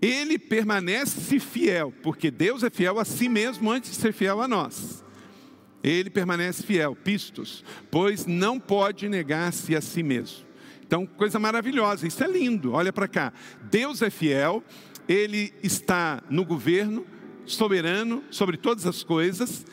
ele 0.00 0.38
permanece 0.38 1.38
fiel, 1.38 1.92
porque 2.02 2.30
Deus 2.30 2.62
é 2.62 2.70
fiel 2.70 2.98
a 2.98 3.04
si 3.04 3.28
mesmo 3.28 3.70
antes 3.70 3.90
de 3.90 3.96
ser 3.96 4.12
fiel 4.12 4.40
a 4.40 4.48
nós. 4.48 5.04
Ele 5.82 6.10
permanece 6.10 6.62
fiel, 6.62 6.94
pistos, 6.94 7.64
pois 7.90 8.26
não 8.26 8.58
pode 8.58 9.08
negar-se 9.08 9.74
a 9.76 9.80
si 9.80 10.02
mesmo. 10.02 10.46
Então, 10.86 11.06
coisa 11.06 11.38
maravilhosa, 11.38 12.06
isso 12.06 12.22
é 12.24 12.26
lindo, 12.26 12.72
olha 12.72 12.92
para 12.92 13.06
cá. 13.06 13.32
Deus 13.70 14.02
é 14.02 14.10
fiel, 14.10 14.62
ele 15.08 15.52
está 15.62 16.22
no 16.28 16.44
governo, 16.44 17.06
soberano 17.46 18.24
sobre 18.30 18.56
todas 18.56 18.86
as 18.86 19.02
coisas, 19.02 19.64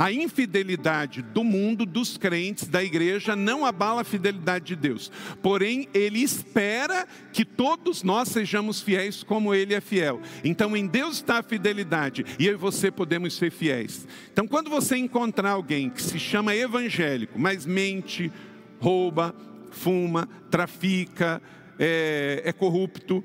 a 0.00 0.10
infidelidade 0.10 1.20
do 1.20 1.44
mundo, 1.44 1.84
dos 1.84 2.16
crentes, 2.16 2.66
da 2.66 2.82
igreja, 2.82 3.36
não 3.36 3.66
abala 3.66 4.00
a 4.00 4.04
fidelidade 4.04 4.64
de 4.64 4.76
Deus. 4.76 5.12
Porém, 5.42 5.90
Ele 5.92 6.20
espera 6.20 7.06
que 7.34 7.44
todos 7.44 8.02
nós 8.02 8.30
sejamos 8.30 8.80
fiéis 8.80 9.22
como 9.22 9.54
Ele 9.54 9.74
é 9.74 9.80
fiel. 9.82 10.18
Então, 10.42 10.74
em 10.74 10.86
Deus 10.86 11.16
está 11.16 11.40
a 11.40 11.42
fidelidade 11.42 12.24
e 12.38 12.46
eu 12.46 12.54
e 12.54 12.56
você 12.56 12.90
podemos 12.90 13.34
ser 13.36 13.50
fiéis. 13.50 14.08
Então, 14.32 14.48
quando 14.48 14.70
você 14.70 14.96
encontrar 14.96 15.50
alguém 15.50 15.90
que 15.90 16.02
se 16.02 16.18
chama 16.18 16.56
evangélico, 16.56 17.38
mas 17.38 17.66
mente, 17.66 18.32
rouba, 18.80 19.34
fuma, 19.70 20.26
trafica, 20.50 21.42
é, 21.78 22.40
é 22.46 22.52
corrupto, 22.54 23.22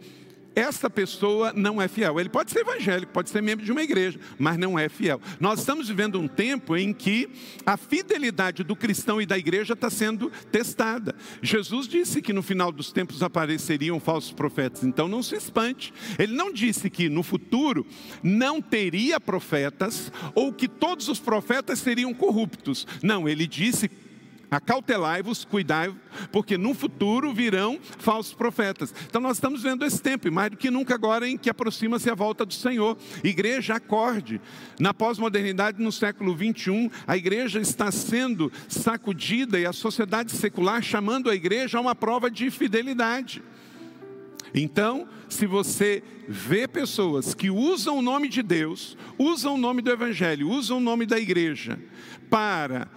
essa 0.56 0.90
pessoa 0.90 1.52
não 1.54 1.82
é 1.82 1.88
fiel. 1.88 2.20
Ele 2.20 2.30
pode 2.30 2.52
ser 2.52 2.60
evangélico, 2.60 3.12
pode 3.12 3.30
ser 3.30 3.42
membro 3.42 3.66
de 3.66 3.72
uma 3.72 3.84
igreja, 3.84 4.20
mas 4.40 4.58
não 4.58 4.80
é 4.80 4.88
fiel. 4.88 5.22
Nós 5.40 5.60
estamos 5.60 5.90
vivendo 5.90 6.20
um 6.20 6.28
tempo 6.28 6.76
em 6.78 6.94
que 6.94 7.30
a 7.66 7.76
fidelidade 7.76 8.64
do 8.64 8.76
cristão 8.76 9.22
e 9.22 9.26
da 9.26 9.38
igreja 9.38 9.74
está 9.74 9.90
sendo 9.90 10.32
testada. 10.52 11.16
Jesus 11.42 11.88
disse 11.88 12.22
que 12.22 12.34
no 12.34 12.42
final 12.42 12.72
dos 12.72 12.92
tempos 12.92 13.22
apareceriam 13.22 14.00
falsos 14.00 14.32
profetas, 14.32 14.84
então 14.84 15.08
não 15.08 15.22
se 15.22 15.36
espante. 15.36 15.94
Ele 16.18 16.34
não 16.34 16.54
disse 16.54 16.90
que 16.90 17.10
no 17.10 17.24
futuro 17.24 17.86
não 18.24 18.62
teria 18.62 19.20
profetas 19.20 20.12
ou 20.34 20.54
que 20.54 20.68
todos 20.68 21.10
os 21.10 21.20
profetas 21.20 21.80
seriam 21.80 22.14
corruptos. 22.14 22.88
Não, 23.04 23.28
ele 23.28 23.46
disse 23.46 23.90
Acautelai-vos, 24.50 25.46
cuidai, 25.46 25.94
porque 26.32 26.58
no 26.58 26.74
futuro 26.74 27.34
virão 27.34 27.80
falsos 27.82 28.34
profetas. 28.34 28.94
Então 29.08 29.22
nós 29.22 29.38
estamos 29.38 29.64
vendo 29.64 29.86
esse 29.86 30.02
tempo, 30.02 30.28
e 30.28 30.32
mais 30.32 30.52
do 30.52 30.58
que 30.58 30.70
nunca 30.70 30.94
agora 30.94 31.28
em 31.28 31.38
que 31.38 31.50
aproxima-se 31.50 32.10
a 32.10 32.16
volta 32.16 32.46
do 32.46 32.54
Senhor. 32.54 32.98
Igreja, 33.24 33.76
acorde. 33.76 34.40
Na 34.80 34.94
pós-modernidade, 34.94 35.82
no 35.82 35.92
século 35.92 36.36
21, 36.36 36.90
a 37.08 37.18
igreja 37.18 37.60
está 37.60 37.92
sendo 37.92 38.52
sacudida 38.68 39.60
e 39.60 39.66
a 39.66 39.74
sociedade 39.74 40.32
secular 40.32 40.82
chamando 40.82 41.30
a 41.30 41.36
igreja 41.36 41.78
a 41.78 41.82
uma 41.82 41.96
prova 41.96 42.30
de 42.30 42.50
fidelidade. 42.52 43.42
Então, 44.54 45.08
se 45.28 45.46
você 45.46 46.02
vê 46.30 46.66
pessoas 46.66 47.34
que 47.34 47.50
usam 47.50 47.98
o 47.98 48.02
nome 48.02 48.30
de 48.30 48.42
Deus, 48.42 48.98
usam 49.18 49.56
o 49.56 49.58
nome 49.58 49.82
do 49.82 49.92
Evangelho, 49.92 50.50
usam 50.50 50.78
o 50.78 50.82
nome 50.82 51.06
da 51.06 51.20
igreja 51.20 51.78
para 52.30 52.88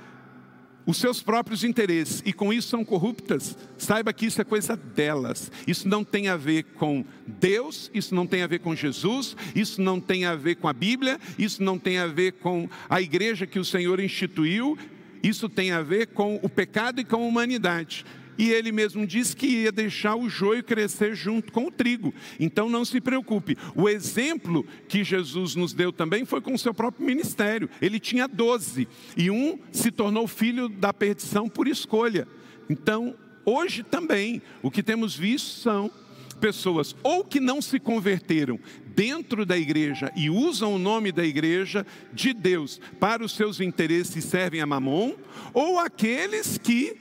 os 0.88 0.96
seus 0.96 1.20
próprios 1.22 1.64
interesses 1.64 2.22
e 2.24 2.32
com 2.32 2.50
isso 2.50 2.68
são 2.68 2.82
corruptas, 2.82 3.58
saiba 3.76 4.10
que 4.10 4.24
isso 4.24 4.40
é 4.40 4.44
coisa 4.44 4.74
delas. 4.74 5.52
Isso 5.66 5.86
não 5.86 6.02
tem 6.02 6.28
a 6.28 6.36
ver 6.36 6.62
com 6.62 7.04
Deus, 7.26 7.90
isso 7.92 8.14
não 8.14 8.26
tem 8.26 8.42
a 8.42 8.46
ver 8.46 8.60
com 8.60 8.74
Jesus, 8.74 9.36
isso 9.54 9.82
não 9.82 10.00
tem 10.00 10.24
a 10.24 10.34
ver 10.34 10.54
com 10.54 10.66
a 10.66 10.72
Bíblia, 10.72 11.20
isso 11.38 11.62
não 11.62 11.78
tem 11.78 11.98
a 11.98 12.06
ver 12.06 12.32
com 12.32 12.66
a 12.88 13.02
igreja 13.02 13.46
que 13.46 13.58
o 13.58 13.64
Senhor 13.66 14.00
instituiu, 14.00 14.78
isso 15.22 15.46
tem 15.46 15.72
a 15.72 15.82
ver 15.82 16.06
com 16.06 16.40
o 16.42 16.48
pecado 16.48 17.02
e 17.02 17.04
com 17.04 17.16
a 17.16 17.26
humanidade 17.28 18.06
e 18.38 18.50
ele 18.50 18.70
mesmo 18.70 19.06
disse 19.06 19.34
que 19.34 19.46
ia 19.46 19.72
deixar 19.72 20.14
o 20.14 20.28
joio 20.28 20.62
crescer 20.62 21.14
junto 21.14 21.52
com 21.52 21.66
o 21.66 21.70
trigo. 21.70 22.14
Então 22.38 22.70
não 22.70 22.84
se 22.84 23.00
preocupe. 23.00 23.58
O 23.74 23.88
exemplo 23.88 24.64
que 24.88 25.02
Jesus 25.02 25.56
nos 25.56 25.72
deu 25.72 25.92
também 25.92 26.24
foi 26.24 26.40
com 26.40 26.54
o 26.54 26.58
seu 26.58 26.72
próprio 26.72 27.04
ministério. 27.04 27.68
Ele 27.82 27.98
tinha 27.98 28.28
doze 28.28 28.86
e 29.16 29.30
um 29.30 29.58
se 29.72 29.90
tornou 29.90 30.28
filho 30.28 30.68
da 30.68 30.92
perdição 30.92 31.48
por 31.48 31.66
escolha. 31.66 32.28
Então, 32.70 33.16
hoje 33.44 33.82
também, 33.82 34.40
o 34.62 34.70
que 34.70 34.82
temos 34.82 35.16
visto 35.16 35.60
são 35.60 35.90
pessoas 36.38 36.94
ou 37.02 37.24
que 37.24 37.40
não 37.40 37.60
se 37.60 37.80
converteram 37.80 38.60
dentro 38.94 39.44
da 39.44 39.58
igreja 39.58 40.12
e 40.16 40.30
usam 40.30 40.74
o 40.74 40.78
nome 40.78 41.12
da 41.12 41.24
igreja 41.24 41.86
de 42.12 42.32
Deus 42.32 42.80
para 42.98 43.24
os 43.24 43.32
seus 43.32 43.60
interesses 43.60 44.16
e 44.16 44.22
servem 44.22 44.60
a 44.60 44.66
mamon, 44.66 45.14
ou 45.52 45.78
aqueles 45.78 46.58
que 46.58 46.96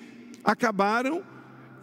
acabaram 0.47 1.21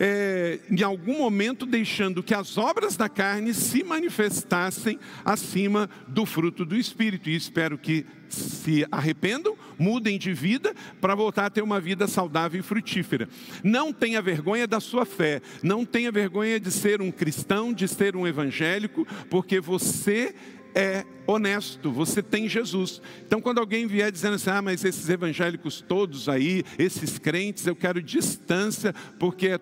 é, 0.01 0.59
em 0.71 0.83
algum 0.83 1.19
momento 1.19 1.67
deixando 1.67 2.23
que 2.23 2.35
as 2.35 2.59
obras 2.59 2.97
da 2.97 3.09
carne 3.09 3.53
se 3.53 3.85
manifestassem 3.85 4.99
acima 5.25 5.89
do 6.09 6.27
fruto 6.27 6.65
do 6.65 6.75
Espírito. 6.75 7.29
E 7.29 7.37
espero 7.37 7.79
que 7.79 8.07
se 8.29 8.85
arrependam, 8.91 9.57
mudem 9.79 10.19
de 10.19 10.33
vida 10.33 10.75
para 11.01 11.15
voltar 11.15 11.47
a 11.47 11.51
ter 11.51 11.63
uma 11.63 11.79
vida 11.79 12.09
saudável 12.09 12.59
e 12.59 12.63
frutífera. 12.63 13.29
Não 13.63 13.93
tenha 13.93 14.23
vergonha 14.23 14.67
da 14.67 14.81
sua 14.81 15.05
fé, 15.05 15.41
não 15.63 15.85
tenha 15.85 16.11
vergonha 16.11 16.59
de 16.59 16.71
ser 16.71 17.01
um 17.01 17.13
cristão, 17.13 17.73
de 17.73 17.87
ser 17.87 18.17
um 18.17 18.27
evangélico, 18.27 19.07
porque 19.31 19.61
você 19.61 20.35
é 20.75 21.05
honesto, 21.27 21.91
você 21.91 22.23
tem 22.23 22.49
Jesus. 22.49 23.01
Então, 23.27 23.41
quando 23.41 23.59
alguém 23.59 23.87
vier 23.87 24.11
dizendo 24.11 24.35
assim, 24.35 24.51
ah, 24.51 24.61
mas 24.61 24.85
esses 24.85 25.09
evangélicos 25.09 25.81
todos 25.81 26.29
aí, 26.29 26.65
esses 26.79 27.19
crentes, 27.19 27.67
eu 27.67 27.77
quero 27.77 28.03
distância, 28.03 28.93
porque 29.19 29.49
é 29.49 29.59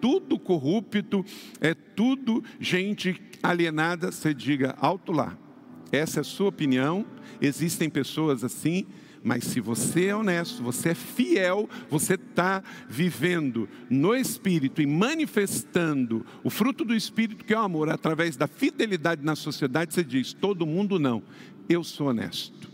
tudo 0.00 0.38
corrupto, 0.38 1.24
é 1.60 1.74
tudo 1.74 2.44
gente 2.60 3.20
alienada, 3.42 4.12
você 4.12 4.32
diga 4.32 4.74
alto 4.78 5.12
lá. 5.12 5.36
Essa 5.90 6.20
é 6.20 6.22
a 6.22 6.24
sua 6.24 6.48
opinião, 6.48 7.06
existem 7.40 7.88
pessoas 7.90 8.44
assim, 8.44 8.86
mas 9.24 9.44
se 9.44 9.58
você 9.58 10.08
é 10.08 10.14
honesto, 10.14 10.62
você 10.62 10.90
é 10.90 10.94
fiel, 10.94 11.66
você 11.88 12.12
está 12.12 12.62
vivendo 12.86 13.66
no 13.88 14.14
Espírito 14.14 14.82
e 14.82 14.86
manifestando 14.86 16.26
o 16.44 16.50
fruto 16.50 16.84
do 16.84 16.94
Espírito, 16.94 17.42
que 17.42 17.54
é 17.54 17.58
o 17.58 17.62
amor, 17.62 17.88
através 17.88 18.36
da 18.36 18.46
fidelidade 18.46 19.24
na 19.24 19.34
sociedade, 19.34 19.94
você 19.94 20.04
diz: 20.04 20.34
todo 20.34 20.66
mundo 20.66 20.98
não, 20.98 21.22
eu 21.66 21.82
sou 21.82 22.08
honesto. 22.08 22.70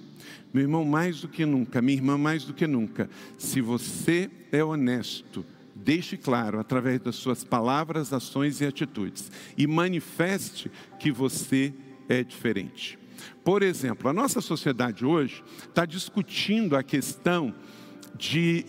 Meu 0.52 0.64
irmão, 0.64 0.84
mais 0.84 1.20
do 1.20 1.28
que 1.28 1.46
nunca, 1.46 1.80
minha 1.80 1.96
irmã, 1.96 2.18
mais 2.18 2.44
do 2.44 2.52
que 2.52 2.66
nunca, 2.66 3.08
se 3.38 3.60
você 3.60 4.28
é 4.50 4.64
honesto, 4.64 5.46
deixe 5.72 6.16
claro 6.16 6.58
através 6.58 7.00
das 7.00 7.14
suas 7.14 7.44
palavras, 7.44 8.12
ações 8.12 8.60
e 8.60 8.66
atitudes, 8.66 9.30
e 9.56 9.68
manifeste 9.68 10.68
que 10.98 11.12
você 11.12 11.72
é 12.08 12.24
diferente. 12.24 12.99
Por 13.44 13.62
exemplo, 13.62 14.08
a 14.08 14.12
nossa 14.12 14.40
sociedade 14.40 15.04
hoje 15.04 15.42
está 15.68 15.84
discutindo 15.84 16.76
a 16.76 16.82
questão 16.82 17.54
de 18.16 18.64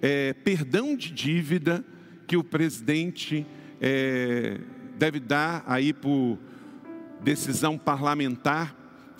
é, 0.00 0.32
perdão 0.32 0.96
de 0.96 1.10
dívida 1.12 1.84
que 2.26 2.36
o 2.36 2.44
presidente 2.44 3.46
é, 3.80 4.58
deve 4.98 5.20
dar 5.20 5.64
aí 5.66 5.92
por 5.92 6.38
decisão 7.22 7.78
parlamentar 7.78 8.76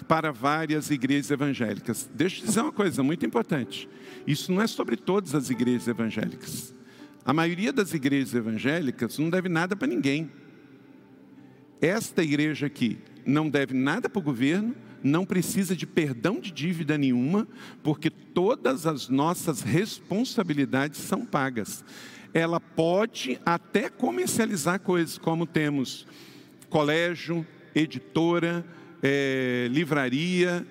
para 0.08 0.32
várias 0.32 0.90
igrejas 0.90 1.30
evangélicas. 1.30 2.10
Deixa 2.12 2.42
eu 2.42 2.46
dizer 2.46 2.60
uma 2.60 2.72
coisa 2.72 3.02
muito 3.02 3.24
importante. 3.24 3.88
Isso 4.26 4.52
não 4.52 4.60
é 4.60 4.66
sobre 4.66 4.96
todas 4.96 5.34
as 5.34 5.50
igrejas 5.50 5.88
evangélicas. 5.88 6.74
A 7.24 7.32
maioria 7.32 7.72
das 7.72 7.94
igrejas 7.94 8.34
evangélicas 8.34 9.18
não 9.18 9.30
deve 9.30 9.48
nada 9.48 9.76
para 9.76 9.86
ninguém. 9.86 10.30
Esta 11.80 12.22
igreja 12.22 12.66
aqui 12.66 12.98
não 13.24 13.48
deve 13.48 13.74
nada 13.74 14.08
para 14.08 14.18
o 14.18 14.22
governo, 14.22 14.74
não 15.02 15.24
precisa 15.24 15.74
de 15.74 15.86
perdão 15.86 16.38
de 16.40 16.50
dívida 16.52 16.96
nenhuma, 16.96 17.46
porque 17.82 18.08
todas 18.08 18.86
as 18.86 19.08
nossas 19.08 19.60
responsabilidades 19.62 21.00
são 21.00 21.26
pagas. 21.26 21.84
Ela 22.32 22.60
pode 22.60 23.38
até 23.44 23.88
comercializar 23.88 24.80
coisas, 24.80 25.18
como 25.18 25.46
temos 25.46 26.06
colégio, 26.70 27.46
editora, 27.74 28.64
é, 29.02 29.68
livraria, 29.70 30.66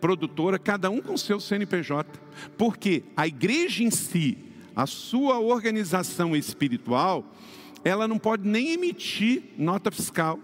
produtora, 0.00 0.58
cada 0.58 0.90
um 0.90 1.00
com 1.00 1.16
seu 1.16 1.40
CNPJ. 1.40 2.20
Porque 2.56 3.02
a 3.16 3.26
igreja 3.26 3.82
em 3.82 3.90
si, 3.90 4.38
a 4.74 4.86
sua 4.86 5.40
organização 5.40 6.36
espiritual, 6.36 7.34
ela 7.82 8.06
não 8.06 8.18
pode 8.18 8.46
nem 8.46 8.72
emitir 8.72 9.42
nota 9.56 9.90
fiscal. 9.90 10.38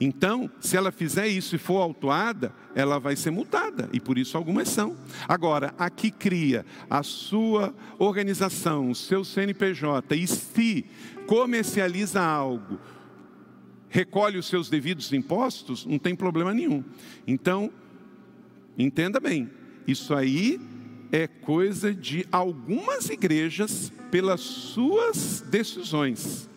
Então, 0.00 0.50
se 0.60 0.76
ela 0.76 0.92
fizer 0.92 1.26
isso 1.26 1.56
e 1.56 1.58
for 1.58 1.80
autuada, 1.80 2.52
ela 2.74 2.98
vai 2.98 3.16
ser 3.16 3.30
multada, 3.30 3.88
e 3.92 3.98
por 3.98 4.18
isso 4.18 4.36
algumas 4.36 4.68
são. 4.68 4.96
Agora, 5.26 5.74
a 5.78 5.88
que 5.88 6.10
cria 6.10 6.66
a 6.90 7.02
sua 7.02 7.74
organização, 7.98 8.90
o 8.90 8.94
seu 8.94 9.24
CNPJ, 9.24 10.14
e 10.14 10.26
se 10.26 10.84
comercializa 11.26 12.20
algo, 12.20 12.78
recolhe 13.88 14.38
os 14.38 14.46
seus 14.46 14.68
devidos 14.68 15.12
impostos, 15.12 15.86
não 15.86 15.98
tem 15.98 16.14
problema 16.14 16.52
nenhum. 16.52 16.84
Então, 17.26 17.70
entenda 18.76 19.18
bem, 19.18 19.50
isso 19.86 20.14
aí 20.14 20.60
é 21.10 21.26
coisa 21.26 21.94
de 21.94 22.26
algumas 22.30 23.08
igrejas 23.08 23.90
pelas 24.10 24.40
suas 24.40 25.40
decisões. 25.40 26.48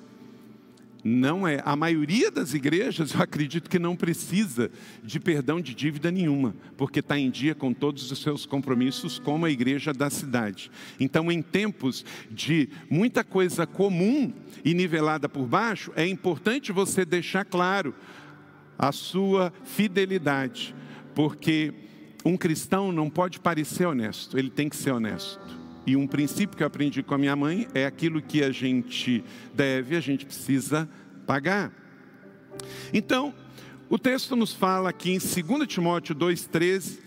Não 1.03 1.47
é. 1.47 1.61
A 1.63 1.75
maioria 1.75 2.29
das 2.29 2.53
igrejas, 2.53 3.13
eu 3.13 3.21
acredito 3.21 3.69
que 3.69 3.79
não 3.79 3.95
precisa 3.95 4.69
de 5.03 5.19
perdão 5.19 5.61
de 5.61 5.73
dívida 5.73 6.11
nenhuma, 6.11 6.53
porque 6.75 6.99
está 6.99 7.17
em 7.17 7.29
dia 7.29 7.55
com 7.55 7.73
todos 7.73 8.11
os 8.11 8.21
seus 8.21 8.45
compromissos, 8.45 9.17
como 9.17 9.45
a 9.45 9.49
igreja 9.49 9.93
da 9.93 10.09
cidade. 10.09 10.69
Então, 10.99 11.31
em 11.31 11.41
tempos 11.41 12.03
de 12.29 12.69
muita 12.89 13.23
coisa 13.23 13.65
comum 13.65 14.33
e 14.63 14.73
nivelada 14.73 15.29
por 15.29 15.47
baixo, 15.47 15.91
é 15.95 16.05
importante 16.05 16.71
você 16.71 17.05
deixar 17.05 17.45
claro 17.45 17.95
a 18.77 18.91
sua 18.91 19.53
fidelidade, 19.63 20.75
porque 21.15 21.73
um 22.25 22.35
cristão 22.35 22.91
não 22.91 23.09
pode 23.09 23.39
parecer 23.39 23.85
honesto, 23.85 24.37
ele 24.37 24.49
tem 24.49 24.67
que 24.67 24.75
ser 24.75 24.91
honesto. 24.91 25.58
E 25.89 25.95
um 25.95 26.05
princípio 26.05 26.55
que 26.55 26.61
eu 26.61 26.67
aprendi 26.67 27.01
com 27.01 27.15
a 27.15 27.17
minha 27.17 27.35
mãe 27.35 27.67
é 27.73 27.83
aquilo 27.83 28.21
que 28.21 28.43
a 28.43 28.51
gente 28.51 29.23
deve, 29.55 29.95
a 29.95 29.99
gente 29.99 30.23
precisa 30.23 30.87
pagar. 31.25 31.73
Então, 32.93 33.33
o 33.89 33.97
texto 33.97 34.35
nos 34.35 34.53
fala 34.53 34.91
aqui 34.91 35.09
em 35.09 35.17
2 35.17 35.67
Timóteo 35.67 36.13
2,13 36.13 36.99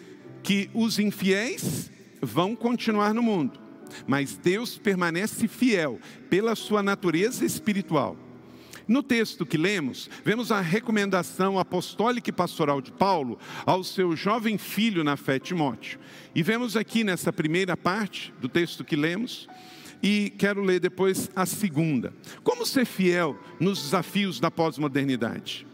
que 0.43 0.69
os 0.75 0.99
infiéis 0.99 1.93
vão 2.21 2.57
continuar 2.57 3.15
no 3.15 3.23
mundo, 3.23 3.57
mas 4.05 4.37
Deus 4.37 4.77
permanece 4.79 5.47
fiel 5.47 6.01
pela 6.29 6.57
sua 6.57 6.83
natureza 6.83 7.45
espiritual. 7.45 8.17
No 8.93 9.03
texto 9.03 9.47
que 9.47 9.57
lemos, 9.57 10.11
vemos 10.23 10.53
a 10.53 10.61
recomendação 10.61 11.59
apostólica 11.59 12.29
e 12.29 12.33
pastoral 12.33 12.83
de 12.83 12.93
Paulo 12.93 13.39
ao 13.65 13.83
seu 13.83 14.15
jovem 14.15 14.59
filho 14.59 15.03
na 15.03 15.17
fé, 15.17 15.39
Timóteo. 15.39 15.99
E 16.35 16.43
vemos 16.43 16.77
aqui 16.77 17.03
nessa 17.03 17.33
primeira 17.33 17.75
parte 17.75 18.35
do 18.39 18.51
texto 18.51 18.85
que 18.85 18.95
lemos, 18.95 19.49
e 20.03 20.29
quero 20.37 20.61
ler 20.63 20.79
depois 20.79 21.31
a 21.35 21.47
segunda. 21.47 22.13
Como 22.45 22.67
ser 22.67 22.85
fiel 22.85 23.35
nos 23.59 23.83
desafios 23.83 24.39
da 24.39 24.51
pós-modernidade? 24.51 25.67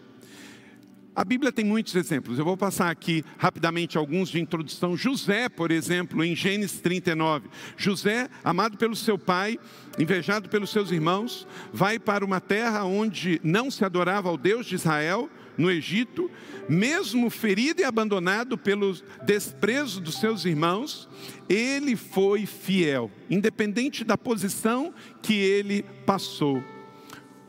A 1.18 1.24
Bíblia 1.24 1.50
tem 1.50 1.64
muitos 1.64 1.96
exemplos, 1.96 2.38
eu 2.38 2.44
vou 2.44 2.57
passar 2.57 2.90
aqui 2.90 3.24
rapidamente 3.38 3.98
alguns 3.98 4.28
de 4.28 4.38
introdução. 4.40 4.96
José, 4.96 5.48
por 5.48 5.72
exemplo, 5.72 6.22
em 6.22 6.33
Gênesis 6.37 6.78
39. 6.81 7.48
José, 7.76 8.28
amado 8.44 8.78
pelo 8.78 8.94
seu 8.94 9.18
pai, 9.18 9.59
invejado 9.98 10.48
pelos 10.48 10.70
seus 10.70 10.92
irmãos, 10.92 11.44
vai 11.72 11.98
para 11.98 12.24
uma 12.24 12.40
terra 12.40 12.85
onde 12.85 13.40
não 13.42 13.68
se 13.68 13.85
adorava 13.85 14.28
ao 14.28 14.38
Deus 14.38 14.64
de 14.64 14.76
Israel, 14.76 15.28
no 15.57 15.68
Egito, 15.68 16.31
mesmo 16.68 17.28
ferido 17.31 17.81
e 17.81 17.85
abandonado 17.85 18.57
pelo 18.57 18.96
desprezo 19.24 20.00
dos 20.00 20.20
seus 20.20 20.44
irmãos, 20.44 21.09
ele 21.48 21.96
foi 21.96 22.46
fiel, 22.46 23.11
independente 23.28 24.04
da 24.04 24.16
posição 24.16 24.94
que 25.20 25.35
ele 25.35 25.83
passou. 26.07 26.62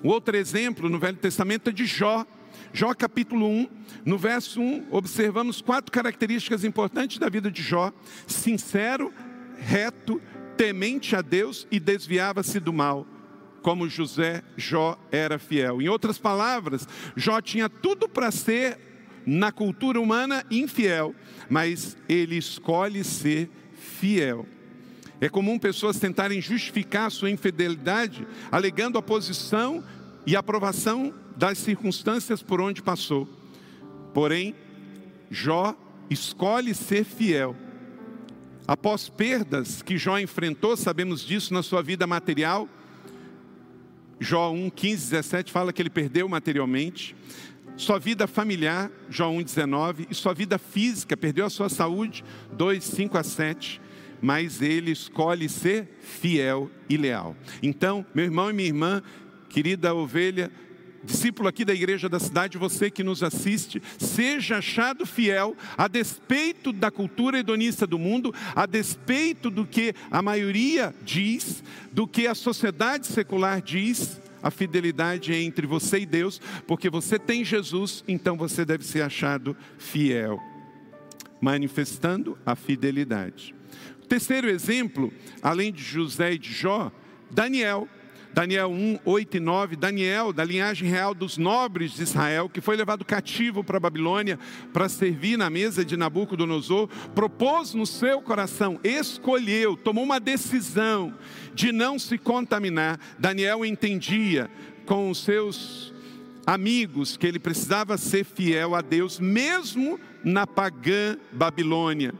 Um 0.04 0.08
outro 0.08 0.36
exemplo 0.36 0.90
no 0.90 0.98
Velho 0.98 1.18
Testamento 1.18 1.70
é 1.70 1.74
de 1.74 1.86
Jó. 1.86 2.26
Jó 2.72 2.94
capítulo 2.94 3.48
1, 3.48 3.70
no 4.06 4.18
verso 4.18 4.62
1, 4.62 4.88
observamos 4.92 5.62
quatro 5.62 5.92
características 5.92 6.64
importantes 6.64 7.18
da 7.18 7.30
vida 7.30 7.50
de 7.50 7.62
Jó: 7.62 7.92
sincero, 8.28 9.12
reto, 9.58 10.22
temente 10.56 11.16
a 11.16 11.22
Deus 11.22 11.68
e 11.72 11.80
desviava-se 11.80 12.60
do 12.60 12.72
mal. 12.72 13.08
Como 13.62 13.90
José, 13.90 14.44
Jó 14.56 14.98
era 15.12 15.38
fiel. 15.40 15.82
Em 15.82 15.90
outras 15.90 16.18
palavras, 16.18 16.88
Jó 17.16 17.42
tinha 17.42 17.68
tudo 17.68 18.08
para 18.08 18.32
ser, 18.32 18.78
na 19.26 19.52
cultura 19.52 20.00
humana, 20.00 20.46
infiel, 20.50 21.14
mas 21.50 21.98
ele 22.08 22.38
escolhe 22.38 23.04
ser 23.04 23.50
fiel. 23.74 24.48
É 25.22 25.28
comum 25.28 25.60
pessoas 25.60 26.00
tentarem 26.00 26.42
justificar 26.42 27.12
sua 27.12 27.30
infidelidade 27.30 28.26
alegando 28.50 28.98
a 28.98 29.02
posição 29.02 29.84
e 30.26 30.36
aprovação 30.36 31.14
das 31.36 31.58
circunstâncias 31.58 32.42
por 32.42 32.60
onde 32.62 32.82
passou. 32.82 33.28
Porém, 34.14 34.56
Jó 35.30 35.76
escolhe 36.10 36.74
ser 36.74 37.04
fiel. 37.04 37.56
Após 38.68 39.10
perdas 39.10 39.82
que 39.82 39.98
Jó 39.98 40.20
enfrentou, 40.20 40.76
sabemos 40.76 41.22
disso 41.22 41.54
na 41.54 41.64
sua 41.64 41.82
vida 41.82 42.06
material. 42.06 42.68
Jó 44.20 44.52
1, 44.52 44.70
15, 44.70 45.12
17 45.12 45.52
fala 45.52 45.72
que 45.72 45.82
ele 45.82 45.90
perdeu 45.90 46.28
materialmente. 46.28 47.16
Sua 47.78 47.98
vida 47.98 48.28
familiar, 48.28 48.92
Jó 49.10 49.30
1, 49.30 49.44
19. 49.44 50.08
E 50.10 50.16
sua 50.16 50.34
vida 50.34 50.58
física, 50.58 51.16
perdeu 51.16 51.46
a 51.46 51.50
sua 51.50 51.70
saúde, 51.70 52.24
2, 52.54 52.84
5 52.84 53.18
a 53.18 53.24
7 53.24 53.82
mas 54.22 54.62
ele 54.62 54.92
escolhe 54.92 55.48
ser 55.48 55.98
fiel 56.02 56.70
e 56.90 56.98
leal. 56.98 57.36
Então, 57.64 58.06
meu 58.14 58.26
irmão 58.26 58.50
e 58.50 58.54
minha 58.54 58.68
irmã, 58.68 59.02
querida 59.50 59.94
ovelha, 59.94 60.52
discípulo 61.04 61.48
aqui 61.48 61.66
da 61.66 61.74
igreja 61.74 62.08
da 62.08 62.20
cidade, 62.20 62.58
você 62.58 62.90
que 62.92 63.04
nos 63.04 63.24
assiste, 63.24 63.82
seja 63.98 64.58
achado 64.58 65.06
fiel 65.06 65.56
a 65.78 65.88
despeito 65.88 66.72
da 66.72 66.92
cultura 66.92 67.40
hedonista 67.40 67.88
do 67.88 67.98
mundo, 67.98 68.34
a 68.56 68.66
despeito 68.66 69.50
do 69.50 69.66
que 69.66 69.94
a 70.12 70.22
maioria 70.22 70.94
diz, 71.04 71.64
do 71.92 72.08
que 72.08 72.28
a 72.28 72.36
sociedade 72.36 73.08
secular 73.08 73.62
diz, 73.62 74.20
a 74.42 74.52
fidelidade 74.52 75.34
é 75.34 75.42
entre 75.42 75.68
você 75.68 76.00
e 76.00 76.06
Deus, 76.06 76.42
porque 76.66 76.90
você 76.90 77.20
tem 77.20 77.44
Jesus, 77.44 78.04
então 78.08 78.38
você 78.38 78.64
deve 78.64 78.86
ser 78.86 79.02
achado 79.02 79.56
fiel, 79.78 80.40
manifestando 81.42 82.38
a 82.46 82.56
fidelidade. 82.56 83.56
Terceiro 84.08 84.50
exemplo, 84.50 85.14
além 85.42 85.72
de 85.72 85.84
José 85.84 86.34
e 86.34 86.40
de 86.40 86.52
Jó, 86.52 86.92
Daniel. 87.30 87.88
Daniel 88.40 88.72
1, 88.72 89.00
8 89.04 89.36
e 89.36 89.40
9, 89.42 89.76
Daniel, 89.76 90.32
da 90.32 90.46
linhagem 90.46 90.90
real 90.90 91.14
dos 91.14 91.38
nobres 91.38 91.92
de 91.92 92.04
Israel, 92.04 92.48
que 92.48 92.62
foi 92.62 92.78
levado 92.78 93.04
cativo 93.04 93.66
para 93.66 93.76
a 93.76 93.82
Babilônia 93.82 94.40
para 94.72 94.88
servir 94.88 95.36
na 95.36 95.50
mesa 95.50 95.84
de 95.84 95.98
Nabucodonosor, 95.98 96.88
propôs 97.14 97.74
no 97.74 97.86
seu 97.86 98.22
coração, 98.22 98.80
escolheu, 98.82 99.76
tomou 99.76 100.06
uma 100.06 100.22
decisão 100.22 101.14
de 101.54 101.74
não 101.74 102.00
se 102.00 102.18
contaminar. 102.18 102.98
Daniel 103.20 103.66
entendia 103.66 104.50
com 104.86 105.10
os 105.10 105.22
seus 105.22 105.94
amigos 106.48 107.18
que 107.18 107.28
ele 107.28 107.40
precisava 107.40 107.98
ser 107.98 108.24
fiel 108.24 108.74
a 108.74 108.80
Deus, 108.80 109.20
mesmo 109.20 110.00
na 110.24 110.48
pagã 110.48 111.18
Babilônia. 111.34 112.14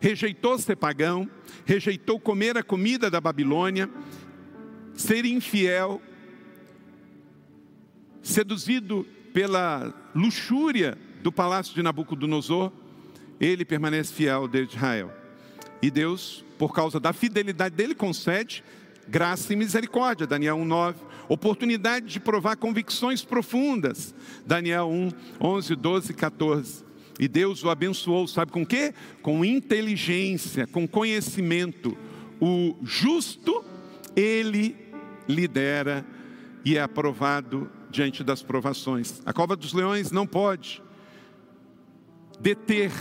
Rejeitou 0.00 0.58
ser 0.58 0.76
pagão, 0.76 1.28
rejeitou 1.66 2.18
comer 2.18 2.56
a 2.56 2.62
comida 2.62 3.10
da 3.10 3.20
Babilônia 3.20 3.90
ser 4.96 5.24
infiel, 5.24 6.00
seduzido 8.22 9.06
pela 9.32 9.94
luxúria 10.14 10.96
do 11.22 11.30
palácio 11.30 11.74
de 11.74 11.82
Nabucodonosor, 11.82 12.72
ele 13.40 13.64
permanece 13.64 14.12
fiel 14.12 14.42
ao 14.42 14.48
Deus 14.48 14.68
de 14.68 14.76
Israel. 14.76 15.12
E 15.82 15.90
Deus, 15.90 16.44
por 16.58 16.72
causa 16.72 16.98
da 16.98 17.12
fidelidade 17.12 17.74
dele, 17.74 17.94
concede 17.94 18.64
graça 19.08 19.52
e 19.52 19.56
misericórdia, 19.56 20.26
Daniel 20.26 20.56
1:9, 20.56 20.96
oportunidade 21.28 22.06
de 22.06 22.20
provar 22.20 22.56
convicções 22.56 23.24
profundas, 23.24 24.14
Daniel 24.46 24.88
1, 24.88 25.10
11, 25.40 25.76
12 25.76 26.12
e 26.12 26.14
14. 26.14 26.84
E 27.18 27.28
Deus 27.28 27.64
o 27.64 27.70
abençoou, 27.70 28.26
sabe 28.26 28.52
com 28.52 28.64
quê? 28.64 28.92
Com 29.22 29.44
inteligência, 29.44 30.66
com 30.66 30.86
conhecimento. 30.86 31.96
O 32.40 32.76
justo, 32.82 33.64
ele 34.14 34.76
lidera 35.28 36.04
e 36.64 36.76
é 36.76 36.82
aprovado 36.82 37.70
diante 37.90 38.24
das 38.24 38.42
provações. 38.42 39.22
A 39.24 39.32
cova 39.32 39.56
dos 39.56 39.72
leões 39.72 40.10
não 40.10 40.26
pode 40.26 40.82
deter 42.40 42.92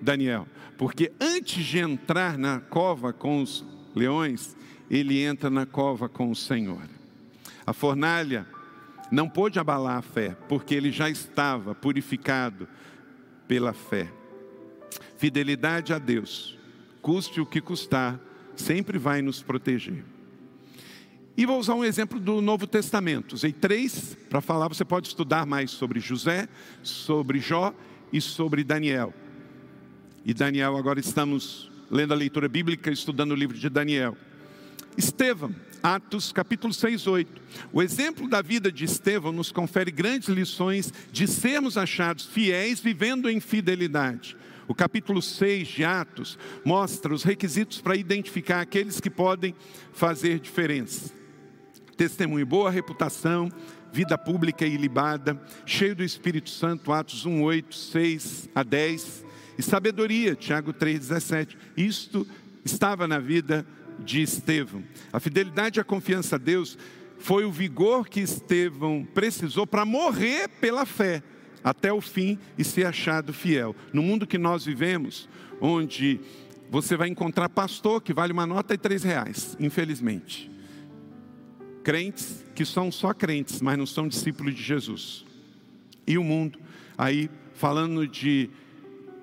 Daniel, 0.00 0.46
porque 0.78 1.12
antes 1.20 1.64
de 1.64 1.78
entrar 1.78 2.38
na 2.38 2.60
cova 2.60 3.12
com 3.12 3.42
os 3.42 3.64
leões, 3.94 4.56
ele 4.90 5.20
entra 5.20 5.50
na 5.50 5.66
cova 5.66 6.08
com 6.08 6.30
o 6.30 6.36
Senhor. 6.36 6.82
A 7.66 7.72
fornalha 7.72 8.46
não 9.10 9.28
pôde 9.28 9.58
abalar 9.58 9.98
a 9.98 10.02
fé, 10.02 10.36
porque 10.48 10.74
ele 10.74 10.90
já 10.90 11.08
estava 11.08 11.74
purificado 11.74 12.68
pela 13.48 13.72
fé. 13.72 14.10
Fidelidade 15.16 15.92
a 15.92 15.98
Deus, 15.98 16.58
custe 17.00 17.40
o 17.40 17.46
que 17.46 17.60
custar, 17.60 18.20
sempre 18.54 18.98
vai 18.98 19.22
nos 19.22 19.42
proteger. 19.42 20.04
E 21.36 21.44
vou 21.44 21.60
usar 21.60 21.74
um 21.74 21.84
exemplo 21.84 22.18
do 22.18 22.40
Novo 22.40 22.66
Testamento. 22.66 23.34
Usei 23.34 23.52
três 23.52 24.16
para 24.30 24.40
falar, 24.40 24.68
você 24.68 24.86
pode 24.86 25.08
estudar 25.08 25.44
mais 25.44 25.70
sobre 25.70 26.00
José, 26.00 26.48
sobre 26.82 27.40
Jó 27.40 27.74
e 28.10 28.22
sobre 28.22 28.64
Daniel. 28.64 29.12
E 30.24 30.32
Daniel, 30.32 30.78
agora 30.78 30.98
estamos 30.98 31.70
lendo 31.90 32.14
a 32.14 32.16
leitura 32.16 32.48
bíblica, 32.48 32.90
estudando 32.90 33.32
o 33.32 33.34
livro 33.34 33.58
de 33.58 33.68
Daniel. 33.68 34.16
Estevão, 34.96 35.54
Atos 35.82 36.32
capítulo 36.32 36.72
6, 36.72 37.06
8. 37.06 37.42
O 37.70 37.82
exemplo 37.82 38.26
da 38.26 38.40
vida 38.40 38.72
de 38.72 38.86
Estevão 38.86 39.30
nos 39.30 39.52
confere 39.52 39.90
grandes 39.90 40.30
lições 40.30 40.90
de 41.12 41.28
sermos 41.28 41.76
achados 41.76 42.24
fiéis 42.24 42.80
vivendo 42.80 43.28
em 43.28 43.40
fidelidade. 43.40 44.34
O 44.66 44.74
capítulo 44.74 45.20
6 45.20 45.68
de 45.68 45.84
Atos 45.84 46.38
mostra 46.64 47.12
os 47.12 47.24
requisitos 47.24 47.78
para 47.78 47.94
identificar 47.94 48.62
aqueles 48.62 49.00
que 49.00 49.10
podem 49.10 49.54
fazer 49.92 50.40
diferença 50.40 51.14
testemunho, 51.96 52.44
boa 52.44 52.70
reputação, 52.70 53.50
vida 53.92 54.18
pública 54.18 54.66
ilibada, 54.66 55.40
cheio 55.64 55.96
do 55.96 56.04
Espírito 56.04 56.50
Santo, 56.50 56.92
Atos 56.92 57.24
1, 57.24 57.42
8, 57.42 57.74
6 57.74 58.50
a 58.54 58.62
10, 58.62 59.24
e 59.58 59.62
sabedoria, 59.62 60.34
Tiago 60.34 60.72
3, 60.72 60.98
17. 60.98 61.56
Isto 61.76 62.26
estava 62.64 63.08
na 63.08 63.18
vida 63.18 63.66
de 63.98 64.20
Estevão. 64.20 64.84
A 65.10 65.18
fidelidade 65.18 65.78
e 65.78 65.80
a 65.80 65.84
confiança 65.84 66.36
a 66.36 66.38
Deus 66.38 66.76
foi 67.18 67.46
o 67.46 67.50
vigor 67.50 68.06
que 68.06 68.20
Estevão 68.20 69.06
precisou 69.14 69.66
para 69.66 69.86
morrer 69.86 70.48
pela 70.60 70.84
fé 70.84 71.22
até 71.64 71.90
o 71.90 72.02
fim 72.02 72.38
e 72.58 72.62
ser 72.62 72.84
achado 72.84 73.32
fiel. 73.32 73.74
No 73.94 74.02
mundo 74.02 74.26
que 74.26 74.36
nós 74.36 74.66
vivemos, 74.66 75.26
onde 75.58 76.20
você 76.70 76.96
vai 76.96 77.08
encontrar 77.08 77.48
pastor 77.48 78.02
que 78.02 78.12
vale 78.12 78.34
uma 78.34 78.46
nota 78.46 78.76
de 78.76 78.82
três 78.82 79.02
reais, 79.02 79.56
infelizmente 79.58 80.55
crentes 81.86 82.44
que 82.52 82.64
são 82.64 82.90
só 82.90 83.14
crentes, 83.14 83.62
mas 83.62 83.78
não 83.78 83.86
são 83.86 84.08
discípulos 84.08 84.56
de 84.56 84.60
Jesus. 84.60 85.24
E 86.04 86.18
o 86.18 86.24
mundo 86.24 86.58
aí 86.98 87.30
falando 87.54 88.08
de 88.08 88.50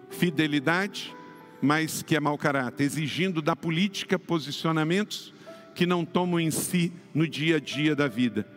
fidelidade, 0.10 1.14
mas 1.62 2.02
que 2.02 2.16
é 2.16 2.22
mau 2.22 2.38
caráter, 2.38 2.86
exigindo 2.86 3.42
da 3.42 3.54
política 3.54 4.18
posicionamentos 4.18 5.34
que 5.76 5.86
não 5.86 6.06
tomam 6.06 6.40
em 6.40 6.52
si 6.52 6.94
no 7.14 7.28
dia 7.28 7.58
a 7.58 7.60
dia 7.60 7.94
da 7.98 8.08
vida. 8.08 8.48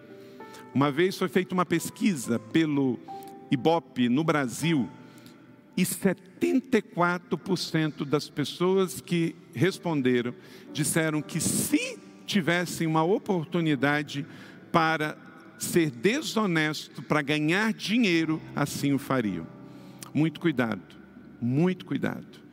Uma 0.73 0.92
vez 0.92 1.19
foi 1.19 1.27
feita 1.27 1.53
uma 1.53 1.66
pesquisa 1.66 2.38
pelo 2.38 3.01
Ibope 3.51 4.09
no 4.09 4.23
Brasil 4.23 4.88
e 5.77 5.83
74% 5.83 8.05
das 8.05 8.31
pessoas 8.31 9.01
que 9.01 9.35
responderam 9.53 10.33
disseram 10.73 11.21
que 11.21 11.40
se 11.40 12.06
tivessem 12.27 12.87
uma 12.87 13.03
oportunidade 13.03 14.27
para 14.73 15.17
ser 15.59 15.91
desonesto, 15.91 17.03
para 17.03 17.23
ganhar 17.23 17.73
dinheiro, 17.73 18.43
assim 18.55 18.93
o 18.93 18.99
fariam. 18.99 19.47
Muito 20.12 20.41
cuidado, 20.41 20.83
muito 21.41 21.87
cuidado. 21.87 22.45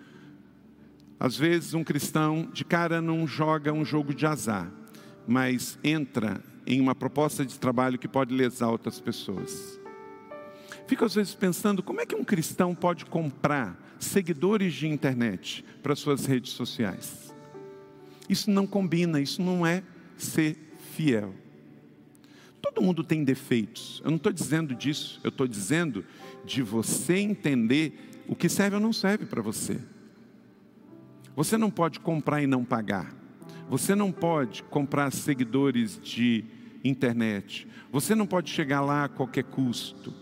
Às 1.19 1.37
vezes 1.37 1.73
um 1.73 1.83
cristão 1.83 2.49
de 2.53 2.63
cara 2.63 3.01
não 3.01 3.25
joga 3.25 3.73
um 3.73 3.83
jogo 3.83 4.13
de 4.13 4.25
azar, 4.25 4.71
mas 5.27 5.77
entra 5.83 6.41
em 6.65 6.79
uma 6.79 6.95
proposta 6.95 7.45
de 7.45 7.59
trabalho 7.59 7.97
que 7.97 8.07
pode 8.07 8.33
lesar 8.33 8.69
outras 8.69 8.99
pessoas. 8.99 9.79
Fico 10.87 11.05
às 11.05 11.15
vezes 11.15 11.33
pensando 11.33 11.81
como 11.81 12.01
é 12.01 12.05
que 12.05 12.15
um 12.15 12.23
cristão 12.23 12.75
pode 12.75 13.05
comprar 13.05 13.77
seguidores 13.99 14.73
de 14.73 14.87
internet 14.87 15.63
para 15.81 15.95
suas 15.95 16.25
redes 16.25 16.51
sociais. 16.51 17.32
Isso 18.29 18.49
não 18.49 18.65
combina, 18.65 19.19
isso 19.19 19.41
não 19.41 19.65
é 19.65 19.83
ser 20.17 20.57
fiel. 20.95 21.33
Todo 22.61 22.81
mundo 22.81 23.03
tem 23.03 23.23
defeitos. 23.23 24.01
Eu 24.03 24.11
não 24.11 24.17
estou 24.17 24.31
dizendo 24.31 24.73
disso, 24.73 25.19
eu 25.23 25.29
estou 25.29 25.47
dizendo 25.47 26.05
de 26.45 26.61
você 26.61 27.17
entender 27.17 28.23
o 28.27 28.35
que 28.35 28.47
serve 28.47 28.77
ou 28.77 28.81
não 28.81 28.93
serve 28.93 29.25
para 29.25 29.41
você. 29.41 29.79
Você 31.35 31.57
não 31.57 31.69
pode 31.69 31.99
comprar 31.99 32.41
e 32.41 32.47
não 32.47 32.63
pagar. 32.63 33.13
Você 33.69 33.95
não 33.95 34.11
pode 34.11 34.63
comprar 34.63 35.11
seguidores 35.11 35.99
de 36.01 36.45
internet. 36.83 37.67
Você 37.91 38.13
não 38.15 38.25
pode 38.25 38.49
chegar 38.49 38.81
lá 38.81 39.05
a 39.05 39.09
qualquer 39.09 39.43
custo. 39.43 40.13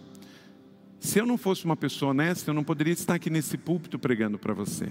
Se 1.00 1.20
eu 1.20 1.26
não 1.26 1.38
fosse 1.38 1.66
uma 1.66 1.76
pessoa 1.76 2.12
honesta, 2.12 2.52
eu 2.52 2.54
não 2.54 2.64
poderia 2.64 2.94
estar 2.94 3.16
aqui 3.16 3.30
nesse 3.30 3.58
púlpito 3.58 3.98
pregando 3.98 4.38
para 4.38 4.54
você. 4.54 4.90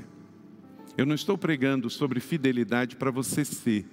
Eu 0.97 1.07
não 1.07 1.15
estou 1.15 1.39
pregando 1.39 1.89
sobre 1.89 2.21
fidelidade 2.21 2.97
para 2.97 3.11
você 3.11 3.45
ser. 3.45 3.87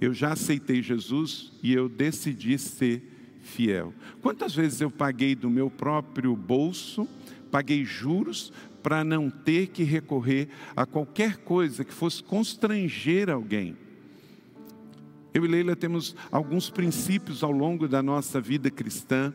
Eu 0.00 0.12
já 0.12 0.32
aceitei 0.32 0.82
Jesus 0.82 1.52
e 1.62 1.72
eu 1.72 1.88
decidi 1.88 2.58
ser 2.58 3.02
fiel. 3.40 3.94
Quantas 4.20 4.54
vezes 4.54 4.80
eu 4.80 4.90
paguei 4.90 5.34
do 5.34 5.50
meu 5.50 5.70
próprio 5.70 6.36
bolso, 6.36 7.08
paguei 7.50 7.84
juros 7.84 8.52
para 8.82 9.04
não 9.04 9.30
ter 9.30 9.68
que 9.68 9.82
recorrer 9.82 10.48
a 10.76 10.84
qualquer 10.84 11.38
coisa 11.38 11.84
que 11.84 11.92
fosse 11.92 12.22
constranger 12.22 13.30
alguém? 13.30 13.76
Eu 15.34 15.44
e 15.44 15.48
Leila 15.48 15.74
temos 15.74 16.14
alguns 16.30 16.68
princípios 16.68 17.42
ao 17.42 17.52
longo 17.52 17.88
da 17.88 18.02
nossa 18.02 18.40
vida 18.40 18.70
cristã 18.70 19.32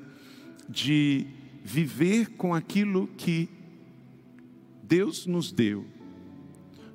de 0.69 1.25
viver 1.63 2.31
com 2.31 2.53
aquilo 2.53 3.07
que 3.17 3.49
Deus 4.83 5.25
nos 5.25 5.51
deu 5.51 5.96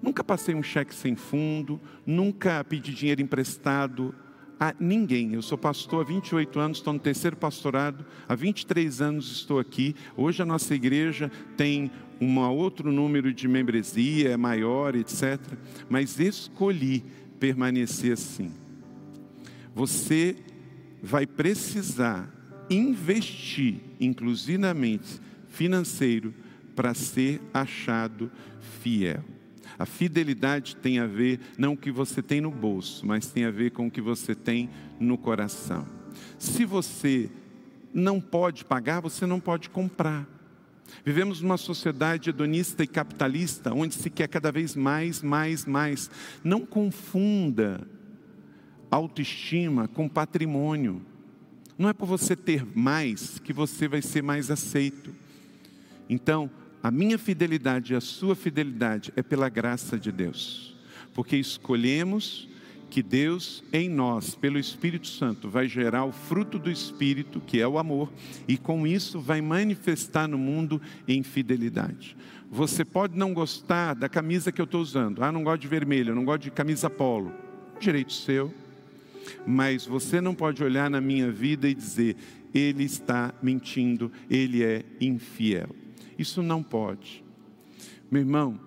Nunca 0.03 0.25
passei 0.25 0.55
um 0.55 0.63
cheque 0.63 0.93
sem 0.93 1.15
fundo, 1.15 1.81
nunca 2.05 2.65
pedi 2.65 2.93
dinheiro 2.93 3.23
emprestado 3.23 4.13
a 4.59 4.75
ninguém. 4.79 5.35
Eu 5.35 5.43
sou 5.43 5.57
pastor 5.57 6.03
há 6.03 6.09
28 6.09 6.59
anos, 6.59 6.79
estou 6.79 6.93
no 6.93 6.99
terceiro 6.99 7.37
pastorado, 7.37 8.05
há 8.29 8.35
23 8.35 9.01
anos 9.01 9.31
estou 9.31 9.61
aqui. 9.61 9.95
Hoje 10.17 10.43
a 10.43 10.47
nossa 10.47 10.75
igreja 10.75 11.31
tem 11.57 11.91
um 12.21 12.39
outro 12.41 12.93
número 12.93 13.33
de 13.33 13.47
membresia, 13.47 14.31
é 14.31 14.37
maior, 14.37 14.95
etc. 14.95 15.41
Mas 15.89 16.19
escolhi 16.19 17.05
permanecer 17.41 18.13
assim. 18.13 18.53
Você 19.75 20.37
vai 21.03 21.27
precisar 21.27 22.29
investir, 22.71 23.81
inclusivamente 24.01 25.21
financeiro, 25.49 26.33
para 26.75 26.95
ser 26.95 27.41
achado 27.53 28.31
fiel. 28.81 29.25
A 29.83 29.87
fidelidade 29.87 30.77
tem 30.77 31.01
a 31.01 31.09
ver 31.09 31.41
não 31.59 31.75
com 31.75 31.81
o 31.81 31.83
que 31.83 31.91
você 31.91 32.23
tem 32.23 32.41
no 32.41 32.53
bolso, 32.53 33.05
mas 33.05 33.27
tem 33.27 33.47
a 33.47 33.51
ver 33.51 33.73
com 33.73 33.89
o 33.89 33.91
que 33.91 34.01
você 34.01 34.33
tem 34.33 34.71
no 35.01 35.19
coração. 35.19 35.85
Se 36.39 36.65
você 36.65 37.29
não 37.93 38.21
pode 38.21 38.65
pagar, 38.65 39.01
você 39.01 39.27
não 39.27 39.41
pode 39.41 39.69
comprar. 39.69 40.25
Vivemos 41.05 41.41
numa 41.41 41.57
sociedade 41.57 42.31
hedonista 42.31 42.85
e 42.85 42.87
capitalista, 42.87 43.75
onde 43.75 43.97
se 43.97 44.09
quer 44.09 44.29
cada 44.29 44.53
vez 44.53 44.77
mais, 44.77 45.21
mais, 45.21 45.67
mais. 45.67 46.09
Não 46.45 46.65
confunda 46.65 47.85
autoestima 48.89 49.89
com 49.89 50.09
patrimônio. 50.09 51.03
Não 51.77 51.89
é 51.89 51.93
por 51.93 52.07
você 52.07 52.37
ter 52.37 52.65
mais 52.73 53.41
que 53.41 53.53
você 53.53 53.89
vai 53.89 54.01
ser 54.01 54.23
mais 54.23 54.49
aceito. 54.49 55.13
Então, 56.09 56.49
a 56.83 56.91
minha 56.91 57.17
fidelidade 57.17 57.93
e 57.93 57.97
a 57.97 58.01
sua 58.01 58.35
fidelidade 58.35 59.13
é 59.15 59.23
pela 59.23 59.49
graça 59.49 59.99
de 59.99 60.11
Deus, 60.11 60.75
porque 61.15 61.37
escolhemos 61.37 62.49
que 62.91 63.03
Deus 63.03 63.65
em 63.73 63.89
nós, 63.89 64.35
pelo 64.35 64.59
Espírito 64.59 65.07
Santo, 65.07 65.49
vai 65.49 65.67
gerar 65.67 66.05
o 66.05 66.13
fruto 66.13 66.59
do 66.59 66.71
Espírito, 66.71 67.41
que 67.41 67.59
é 67.61 67.67
o 67.67 67.79
amor, 67.79 68.13
e 68.47 68.59
com 68.59 68.87
isso 68.87 69.19
vai 69.19 69.41
manifestar 69.41 70.29
no 70.29 70.37
mundo 70.37 70.83
em 71.09 71.23
fidelidade. 71.23 72.17
Você 72.51 72.85
pode 72.85 73.17
não 73.17 73.33
gostar 73.33 73.95
da 73.95 74.11
camisa 74.11 74.53
que 74.53 74.61
eu 74.61 74.67
estou 74.67 74.83
usando, 74.83 75.25
ah, 75.25 75.33
não 75.33 75.43
gosto 75.43 75.63
de 75.63 75.69
vermelho, 75.69 76.15
não 76.15 76.25
gosto 76.25 76.43
de 76.43 76.51
camisa 76.51 76.91
polo, 76.91 77.33
direito 77.81 78.13
seu, 78.13 78.53
mas 79.47 79.87
você 79.87 80.21
não 80.21 80.35
pode 80.35 80.63
olhar 80.63 80.91
na 80.91 81.01
minha 81.01 81.31
vida 81.31 81.69
e 81.69 81.75
dizer, 81.75 82.17
ele 82.53 82.85
está 82.85 83.33
mentindo, 83.43 84.13
ele 84.29 84.63
é 84.63 84.85
infiel. 85.01 85.71
Isso 86.19 86.43
não 86.43 86.63
pode. 86.63 87.25
Meu 88.11 88.21
irmão, 88.21 88.61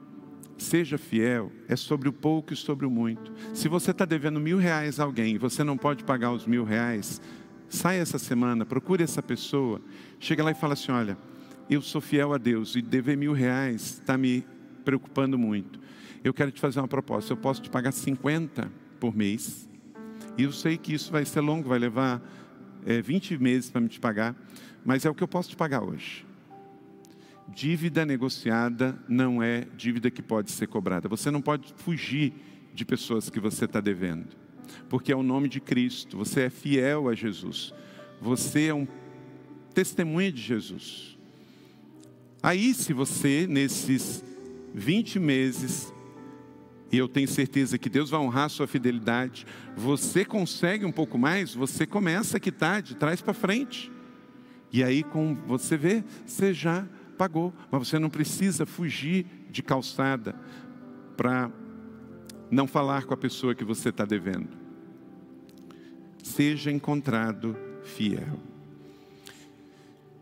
seja 0.57 0.97
fiel, 0.97 1.51
é 1.67 1.75
sobre 1.75 2.09
o 2.09 2.13
pouco 2.13 2.53
e 2.53 2.55
sobre 2.55 2.85
o 2.85 2.89
muito. 2.89 3.31
Se 3.53 3.67
você 3.67 3.91
está 3.91 4.05
devendo 4.05 4.39
mil 4.39 4.57
reais 4.57 4.99
a 4.99 5.03
alguém 5.03 5.35
e 5.35 5.37
você 5.37 5.63
não 5.63 5.77
pode 5.77 6.03
pagar 6.03 6.31
os 6.31 6.45
mil 6.45 6.63
reais, 6.63 7.21
saia 7.69 8.01
essa 8.01 8.17
semana, 8.17 8.65
procure 8.65 9.03
essa 9.03 9.21
pessoa, 9.21 9.81
chega 10.19 10.43
lá 10.43 10.51
e 10.51 10.55
fala 10.55 10.73
assim: 10.73 10.91
olha, 10.91 11.17
eu 11.69 11.81
sou 11.81 12.01
fiel 12.01 12.33
a 12.33 12.37
Deus 12.37 12.75
e 12.75 12.81
dever 12.81 13.17
mil 13.17 13.33
reais 13.33 13.99
está 13.99 14.17
me 14.17 14.45
preocupando 14.83 15.37
muito. 15.37 15.79
Eu 16.23 16.33
quero 16.33 16.51
te 16.51 16.59
fazer 16.59 16.79
uma 16.79 16.87
proposta, 16.87 17.33
eu 17.33 17.37
posso 17.37 17.61
te 17.61 17.69
pagar 17.69 17.91
50 17.91 18.71
por 18.99 19.15
mês, 19.15 19.69
e 20.37 20.43
eu 20.43 20.51
sei 20.51 20.77
que 20.77 20.93
isso 20.93 21.11
vai 21.11 21.23
ser 21.25 21.41
longo, 21.41 21.69
vai 21.69 21.79
levar 21.79 22.21
é, 22.85 23.01
20 23.01 23.37
meses 23.37 23.69
para 23.69 23.81
me 23.81 23.87
te 23.87 23.99
pagar, 23.99 24.35
mas 24.83 25.05
é 25.05 25.09
o 25.09 25.15
que 25.15 25.23
eu 25.23 25.27
posso 25.27 25.49
te 25.49 25.55
pagar 25.55 25.83
hoje. 25.83 26.25
Dívida 27.47 28.05
negociada 28.05 28.97
não 29.07 29.41
é 29.41 29.67
dívida 29.77 30.09
que 30.09 30.21
pode 30.21 30.51
ser 30.51 30.67
cobrada. 30.67 31.07
Você 31.07 31.29
não 31.29 31.41
pode 31.41 31.73
fugir 31.77 32.33
de 32.73 32.83
pessoas 32.83 33.29
que 33.29 33.39
você 33.39 33.65
está 33.65 33.79
devendo, 33.79 34.35
porque 34.89 35.11
é 35.11 35.15
o 35.15 35.23
nome 35.23 35.47
de 35.47 35.59
Cristo. 35.59 36.17
Você 36.17 36.41
é 36.41 36.49
fiel 36.49 37.07
a 37.07 37.13
Jesus. 37.13 37.73
Você 38.21 38.67
é 38.67 38.73
um 38.73 38.87
testemunha 39.73 40.31
de 40.31 40.41
Jesus. 40.41 41.17
Aí, 42.41 42.73
se 42.73 42.93
você, 42.93 43.47
nesses 43.47 44.23
20 44.73 45.19
meses, 45.19 45.93
e 46.91 46.97
eu 46.97 47.07
tenho 47.07 47.27
certeza 47.27 47.77
que 47.77 47.89
Deus 47.89 48.09
vai 48.09 48.19
honrar 48.19 48.49
sua 48.49 48.67
fidelidade, 48.67 49.45
você 49.75 50.23
consegue 50.23 50.85
um 50.85 50.91
pouco 50.91 51.17
mais, 51.17 51.53
você 51.53 51.85
começa 51.85 52.37
a 52.37 52.39
quitar 52.39 52.81
de 52.81 52.95
trás 52.95 53.21
para 53.21 53.33
frente. 53.33 53.91
E 54.71 54.83
aí, 54.83 55.03
com 55.03 55.35
você 55.47 55.75
vê, 55.77 56.03
você 56.25 56.53
já 56.53 56.87
pagou, 57.15 57.53
mas 57.71 57.87
você 57.87 57.97
não 57.97 58.09
precisa 58.09 58.65
fugir 58.65 59.25
de 59.49 59.63
calçada 59.63 60.35
para 61.17 61.51
não 62.51 62.67
falar 62.67 63.05
com 63.05 63.13
a 63.13 63.17
pessoa 63.17 63.55
que 63.55 63.63
você 63.63 63.89
está 63.89 64.05
devendo. 64.05 64.49
Seja 66.21 66.71
encontrado 66.71 67.57
fiel. 67.83 68.39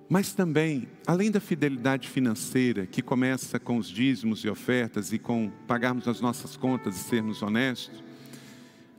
Mas 0.10 0.34
também, 0.34 0.88
além 1.08 1.32
da 1.32 1.40
fidelidade 1.40 2.08
financeira, 2.08 2.86
que 2.86 3.02
começa 3.02 3.60
com 3.60 3.78
os 3.78 3.88
dízimos 3.88 4.44
e 4.44 4.50
ofertas 4.50 5.12
e 5.12 5.18
com 5.18 5.52
pagarmos 5.68 6.08
as 6.08 6.22
nossas 6.22 6.56
contas 6.56 6.96
e 6.96 7.00
sermos 7.00 7.42
honestos, 7.42 8.04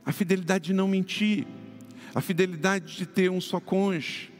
a 0.05 0.11
fidelidade 0.11 0.65
de 0.65 0.73
não 0.73 0.87
mentir, 0.87 1.47
a 2.13 2.21
fidelidade 2.21 2.97
de 2.97 3.05
ter 3.05 3.31
um 3.31 3.39
só 3.39 3.59
cônjuge, 3.59 4.31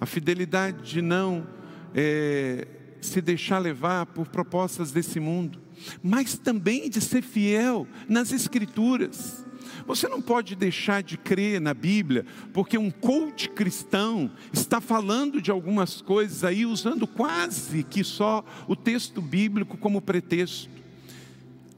a 0.00 0.06
fidelidade 0.06 0.82
de 0.82 1.00
não 1.00 1.46
é, 1.94 2.66
se 3.00 3.20
deixar 3.20 3.58
levar 3.58 4.06
por 4.06 4.28
propostas 4.28 4.90
desse 4.90 5.20
mundo, 5.20 5.60
mas 6.02 6.36
também 6.36 6.88
de 6.88 7.00
ser 7.00 7.22
fiel 7.22 7.86
nas 8.08 8.32
Escrituras. 8.32 9.44
Você 9.86 10.08
não 10.08 10.20
pode 10.20 10.54
deixar 10.54 11.02
de 11.02 11.16
crer 11.16 11.60
na 11.60 11.72
Bíblia, 11.72 12.26
porque 12.52 12.76
um 12.76 12.90
coach 12.90 13.48
cristão 13.50 14.30
está 14.52 14.80
falando 14.80 15.40
de 15.40 15.50
algumas 15.50 16.02
coisas 16.02 16.44
aí, 16.44 16.66
usando 16.66 17.06
quase 17.06 17.82
que 17.82 18.04
só 18.04 18.44
o 18.66 18.76
texto 18.76 19.22
bíblico 19.22 19.76
como 19.78 20.02
pretexto. 20.02 20.68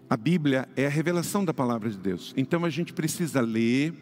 A 0.09 0.17
Bíblia 0.17 0.69
é 0.75 0.87
a 0.87 0.91
revelação 0.91 1.45
da 1.45 1.55
palavra 1.55 1.89
de 1.89 1.97
Deus, 1.97 2.35
então 2.37 2.65
a 2.65 2.71
gente 2.71 2.93
precisa 2.93 3.41
ler, 3.41 3.95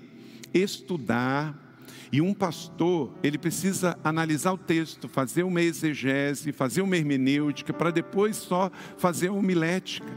estudar, 0.55 1.68
e 2.11 2.21
um 2.21 2.33
pastor, 2.33 3.13
ele 3.23 3.37
precisa 3.37 3.99
analisar 4.03 4.53
o 4.53 4.59
texto, 4.59 5.09
fazer 5.09 5.43
uma 5.43 5.61
exegese, 5.61 6.53
fazer 6.53 6.81
uma 6.81 6.97
hermenêutica, 6.97 7.73
para 7.73 7.91
depois 7.91 8.37
só 8.37 8.71
fazer 8.97 9.29
uma 9.29 9.39
homilética. 9.39 10.11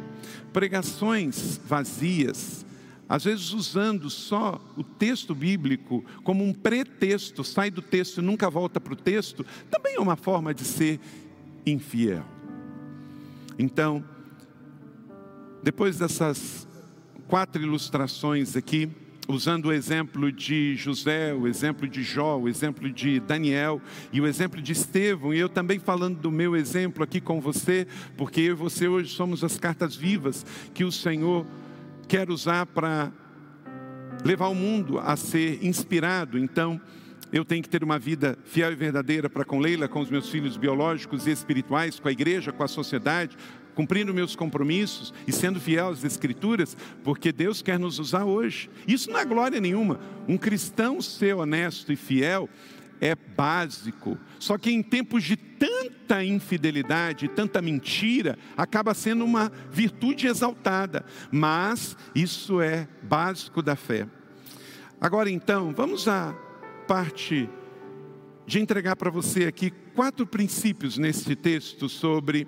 Pregações 0.54 1.60
vazias, 1.66 2.66
às 3.10 3.26
vezes 3.26 3.52
usando 3.52 4.10
só 4.10 4.62
o 4.78 4.84
texto 4.84 5.36
bíblico 5.36 6.04
como 6.24 6.46
um 6.46 6.54
pretexto, 6.54 7.44
sai 7.44 7.70
do 7.70 7.82
texto 7.82 8.20
e 8.20 8.24
nunca 8.24 8.50
volta 8.50 8.80
para 8.80 8.94
o 8.94 8.96
texto, 8.96 9.46
também 9.70 9.96
é 9.96 10.00
uma 10.00 10.16
forma 10.16 10.54
de 10.54 10.64
ser 10.64 11.00
infiel. 11.66 12.26
Então, 13.60 14.04
depois 15.62 15.98
dessas 15.98 16.66
quatro 17.28 17.62
ilustrações 17.62 18.56
aqui, 18.56 18.90
usando 19.32 19.66
o 19.66 19.74
exemplo 19.74 20.32
de 20.32 20.76
José, 20.76 21.34
o 21.34 21.48
exemplo 21.48 21.88
de 21.88 22.04
Jó, 22.04 22.38
o 22.38 22.50
exemplo 22.50 22.92
de 22.92 23.20
Daniel 23.20 23.82
e 24.12 24.20
o 24.20 24.28
exemplo 24.28 24.62
de 24.62 24.74
Estevão, 24.74 25.34
e 25.34 25.40
eu 25.40 25.50
também 25.50 25.80
falando 25.80 26.20
do 26.20 26.30
meu 26.30 26.56
exemplo 26.56 27.04
aqui 27.04 27.22
com 27.22 27.40
você, 27.40 27.88
porque 28.18 28.42
eu 28.42 28.54
e 28.54 28.56
você 28.56 28.88
hoje 28.88 29.14
somos 29.14 29.44
as 29.44 29.58
cartas 29.58 29.96
vivas 29.96 30.46
que 30.74 30.84
o 30.84 30.92
Senhor 30.92 31.46
quer 32.08 32.30
usar 32.30 32.66
para 32.66 33.12
levar 34.24 34.50
o 34.50 34.56
mundo 34.56 35.00
a 35.00 35.16
ser 35.16 35.64
inspirado. 35.66 36.38
Então, 36.38 36.80
eu 37.32 37.46
tenho 37.46 37.64
que 37.64 37.70
ter 37.70 37.84
uma 37.84 37.98
vida 37.98 38.38
fiel 38.44 38.72
e 38.72 38.76
verdadeira 38.76 39.30
para 39.30 39.46
com 39.46 39.60
Leila, 39.60 39.88
com 39.88 40.02
os 40.02 40.10
meus 40.10 40.30
filhos 40.30 40.58
biológicos 40.58 41.28
e 41.28 41.32
espirituais, 41.32 42.00
com 42.00 42.08
a 42.08 42.12
igreja, 42.12 42.52
com 42.52 42.64
a 42.64 42.68
sociedade, 42.68 43.38
cumprindo 43.74 44.14
meus 44.14 44.36
compromissos 44.36 45.14
e 45.26 45.32
sendo 45.32 45.60
fiel 45.60 45.90
às 45.90 46.04
Escrituras, 46.04 46.76
porque 47.04 47.32
Deus 47.32 47.62
quer 47.62 47.80
nos 47.80 48.00
usar 48.00 48.26
hoje. 48.26 48.70
Isso 48.88 49.10
não 49.10 49.20
é 49.20 49.26
glória 49.26 49.62
nenhuma. 49.62 50.00
Um 50.28 50.38
cristão 50.38 51.02
ser 51.02 51.36
honesto 51.36 51.92
e 51.94 51.96
fiel 51.96 52.50
é 53.00 53.16
básico. 53.16 54.18
Só 54.38 54.58
que 54.58 54.70
em 54.70 54.84
tempos 54.84 55.24
de 55.24 55.36
tanta 55.36 56.24
infidelidade, 56.24 57.30
tanta 57.30 57.62
mentira, 57.62 58.38
acaba 58.58 58.94
sendo 58.94 59.24
uma 59.24 59.52
virtude 59.72 60.28
exaltada. 60.28 61.06
Mas 61.32 61.96
isso 62.14 62.62
é 62.62 62.88
básico 63.02 63.62
da 63.62 63.76
fé. 63.76 64.06
Agora 65.00 65.32
então, 65.32 65.74
vamos 65.74 66.08
à 66.08 66.36
parte 66.88 67.50
de 68.46 68.60
entregar 68.60 68.96
para 68.96 69.10
você 69.10 69.46
aqui 69.46 69.72
quatro 69.96 70.26
princípios 70.26 70.98
nesse 70.98 71.36
texto 71.36 71.88
sobre 71.88 72.48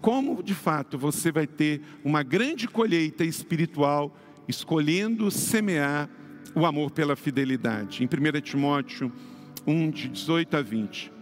como 0.00 0.42
de 0.42 0.54
fato 0.54 0.98
você 0.98 1.30
vai 1.30 1.46
ter 1.46 1.80
uma 2.04 2.22
grande 2.22 2.66
colheita 2.66 3.24
espiritual 3.24 4.14
escolhendo 4.48 5.30
semear 5.30 6.10
o 6.54 6.66
amor 6.66 6.90
pela 6.90 7.16
fidelidade. 7.16 8.02
Em 8.02 8.06
1 8.06 8.40
Timóteo 8.40 9.12
1, 9.66 9.90
de 9.90 10.08
18 10.08 10.56
a 10.56 10.62
20. 10.62 11.12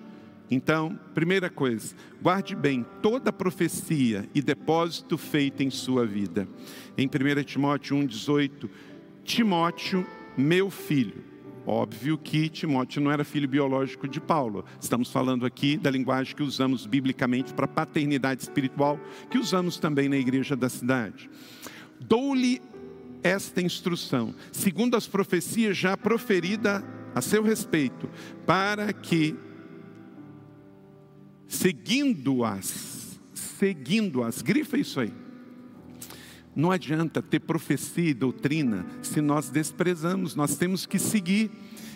Então, 0.50 0.98
primeira 1.14 1.48
coisa, 1.48 1.94
guarde 2.20 2.56
bem 2.56 2.84
toda 3.00 3.32
profecia 3.32 4.28
e 4.34 4.42
depósito 4.42 5.16
feito 5.16 5.62
em 5.62 5.70
sua 5.70 6.04
vida. 6.04 6.48
Em 6.98 7.06
1 7.06 7.44
Timóteo 7.44 7.96
1, 7.96 8.06
18, 8.06 8.70
Timóteo, 9.22 10.04
meu 10.36 10.70
filho, 10.70 11.29
Óbvio 11.66 12.16
que 12.16 12.48
Timóteo 12.48 13.02
não 13.02 13.10
era 13.10 13.24
filho 13.24 13.48
biológico 13.48 14.08
de 14.08 14.20
Paulo. 14.20 14.64
Estamos 14.80 15.10
falando 15.10 15.44
aqui 15.44 15.76
da 15.76 15.90
linguagem 15.90 16.34
que 16.34 16.42
usamos 16.42 16.86
biblicamente 16.86 17.52
para 17.52 17.68
paternidade 17.68 18.42
espiritual, 18.42 18.98
que 19.30 19.38
usamos 19.38 19.78
também 19.78 20.08
na 20.08 20.16
igreja 20.16 20.56
da 20.56 20.68
cidade. 20.68 21.30
Dou-lhe 22.00 22.62
esta 23.22 23.60
instrução, 23.60 24.34
segundo 24.50 24.96
as 24.96 25.06
profecias 25.06 25.76
já 25.76 25.96
proferidas 25.96 26.82
a 27.14 27.20
seu 27.20 27.42
respeito, 27.42 28.08
para 28.46 28.92
que, 28.92 29.36
seguindo-as, 31.46 33.20
seguindo-as, 33.34 34.40
grifa 34.40 34.78
isso 34.78 35.00
aí. 35.00 35.19
Não 36.60 36.70
adianta 36.70 37.22
ter 37.22 37.40
profecia 37.40 38.10
e 38.10 38.12
doutrina 38.12 38.84
se 39.00 39.22
nós 39.22 39.48
desprezamos, 39.48 40.34
nós 40.34 40.58
temos 40.58 40.84
que 40.84 40.98
seguir. 40.98 41.50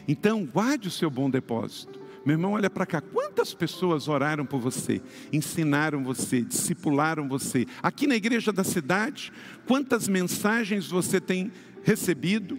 Então, 0.08 0.42
guarde 0.46 0.88
o 0.88 0.90
seu 0.90 1.10
bom 1.10 1.28
depósito. 1.28 2.00
Meu 2.24 2.32
irmão, 2.32 2.52
olha 2.52 2.70
para 2.70 2.86
cá. 2.86 3.02
Quantas 3.02 3.52
pessoas 3.52 4.08
oraram 4.08 4.46
por 4.46 4.58
você, 4.58 5.02
ensinaram 5.30 6.02
você, 6.02 6.40
discipularam 6.40 7.28
você? 7.28 7.66
Aqui 7.82 8.06
na 8.06 8.16
igreja 8.16 8.54
da 8.54 8.64
cidade, 8.64 9.30
quantas 9.66 10.08
mensagens 10.08 10.88
você 10.88 11.20
tem 11.20 11.52
recebido? 11.82 12.58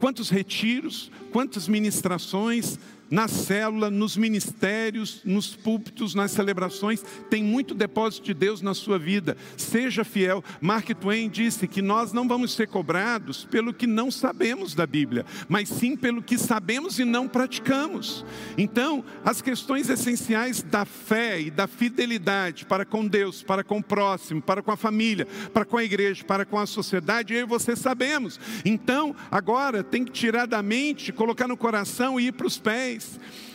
Quantos 0.00 0.30
retiros, 0.30 1.08
quantas 1.30 1.68
ministrações, 1.68 2.80
na 3.10 3.26
célula, 3.26 3.90
nos 3.90 4.16
ministérios, 4.16 5.20
nos 5.24 5.54
púlpitos, 5.54 6.14
nas 6.14 6.30
celebrações, 6.30 7.02
tem 7.30 7.42
muito 7.42 7.74
depósito 7.74 8.26
de 8.26 8.34
Deus 8.34 8.60
na 8.60 8.74
sua 8.74 8.98
vida. 8.98 9.36
Seja 9.56 10.04
fiel. 10.04 10.44
Mark 10.60 10.88
Twain 10.94 11.28
disse 11.28 11.66
que 11.66 11.80
nós 11.80 12.12
não 12.12 12.28
vamos 12.28 12.52
ser 12.52 12.68
cobrados 12.68 13.44
pelo 13.44 13.72
que 13.72 13.86
não 13.86 14.10
sabemos 14.10 14.74
da 14.74 14.86
Bíblia, 14.86 15.24
mas 15.48 15.68
sim 15.68 15.96
pelo 15.96 16.22
que 16.22 16.36
sabemos 16.36 16.98
e 16.98 17.04
não 17.04 17.26
praticamos. 17.28 18.24
Então, 18.56 19.04
as 19.24 19.40
questões 19.40 19.88
essenciais 19.88 20.62
da 20.62 20.84
fé 20.84 21.40
e 21.40 21.50
da 21.50 21.66
fidelidade 21.66 22.66
para 22.66 22.84
com 22.84 23.06
Deus, 23.06 23.42
para 23.42 23.64
com 23.64 23.78
o 23.78 23.82
próximo, 23.82 24.42
para 24.42 24.62
com 24.62 24.70
a 24.70 24.76
família, 24.76 25.26
para 25.52 25.64
com 25.64 25.76
a 25.76 25.84
igreja, 25.84 26.24
para 26.24 26.44
com 26.44 26.58
a 26.58 26.66
sociedade, 26.66 27.34
eu 27.34 27.40
e 27.40 27.44
você 27.44 27.74
sabemos. 27.74 28.38
Então, 28.64 29.14
agora 29.30 29.82
tem 29.82 30.04
que 30.04 30.12
tirar 30.12 30.46
da 30.46 30.62
mente, 30.62 31.12
colocar 31.12 31.48
no 31.48 31.56
coração 31.56 32.18
e 32.20 32.26
ir 32.26 32.32
para 32.32 32.46
os 32.46 32.58
pés 32.58 32.97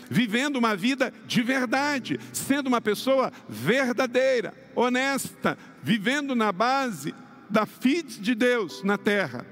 vivendo 0.09 0.57
uma 0.57 0.75
vida 0.75 1.13
de 1.25 1.41
verdade, 1.41 2.19
sendo 2.31 2.67
uma 2.67 2.81
pessoa 2.81 3.31
verdadeira, 3.47 4.53
honesta, 4.75 5.57
vivendo 5.81 6.35
na 6.35 6.51
base 6.51 7.13
da 7.49 7.65
fide 7.65 8.19
de 8.19 8.35
Deus 8.35 8.83
na 8.83 8.97
terra. 8.97 9.45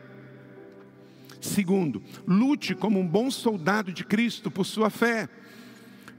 Segundo, 1.39 2.04
lute 2.27 2.75
como 2.75 2.99
um 2.99 3.08
bom 3.08 3.32
soldado 3.32 3.91
de 3.91 4.06
Cristo 4.06 4.51
por 4.51 4.65
sua 4.65 4.89
fé. 4.89 5.27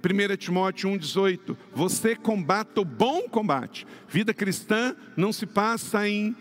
1 0.02 0.37
Timóteo 0.37 0.90
1,18: 0.90 1.56
Você 1.72 2.16
combata 2.16 2.80
o 2.80 2.85
bom 2.85 3.28
combate. 3.28 3.87
Vida 4.08 4.35
cristã 4.35 4.96
não 5.16 5.32
se 5.32 5.46
passa 5.46 6.08
em 6.08 6.35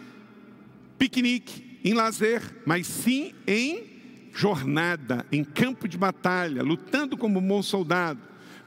piquenique, 0.98 1.80
em 1.84 1.94
lazer, 1.94 2.42
mas 2.66 2.88
sim 2.88 3.36
em 3.46 3.91
jornada, 4.34 5.26
em 5.32 5.44
campo 5.44 5.88
de 5.88 5.98
batalha, 5.98 6.64
lutando 6.64 7.18
como 7.18 7.40
um 7.40 7.48
bom 7.48 7.62
soldado. 7.62 8.20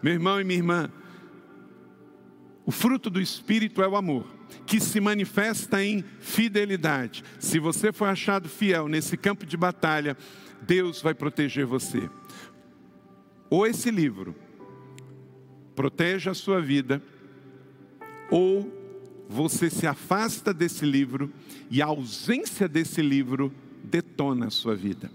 Meu 0.03 0.13
irmão 0.13 0.41
e 0.41 0.45
minha 0.45 0.59
irmã, 0.59 0.91
o 2.67 2.71
fruto 2.71 3.11
do 3.11 3.21
Espírito 3.21 3.83
é 3.83 3.89
o 3.89 3.97
amor, 3.97 4.27
que 4.67 4.81
se 4.81 5.01
manifesta 5.01 5.83
em 5.85 6.05
fidelidade. 6.21 7.25
Se 7.39 7.59
você 7.59 7.93
for 7.93 8.07
achado 8.07 8.49
fiel 8.49 8.89
nesse 8.89 9.17
campo 9.17 9.45
de 9.45 9.57
batalha, 9.57 10.17
Deus 10.63 11.03
vai 11.03 11.15
proteger 11.15 11.67
você. 11.67 12.09
Ou 13.51 13.67
esse 13.67 13.91
livro 13.91 14.35
protege 15.75 16.31
a 16.31 16.35
sua 16.35 16.61
vida, 16.61 17.03
ou 18.31 18.73
você 19.29 19.69
se 19.69 19.87
afasta 19.87 20.53
desse 20.55 20.85
livro 20.85 21.33
e 21.71 21.83
a 21.83 21.87
ausência 21.87 22.69
desse 22.69 23.03
livro 23.03 23.53
detona 23.83 24.47
a 24.47 24.51
sua 24.51 24.75
vida. 24.75 25.11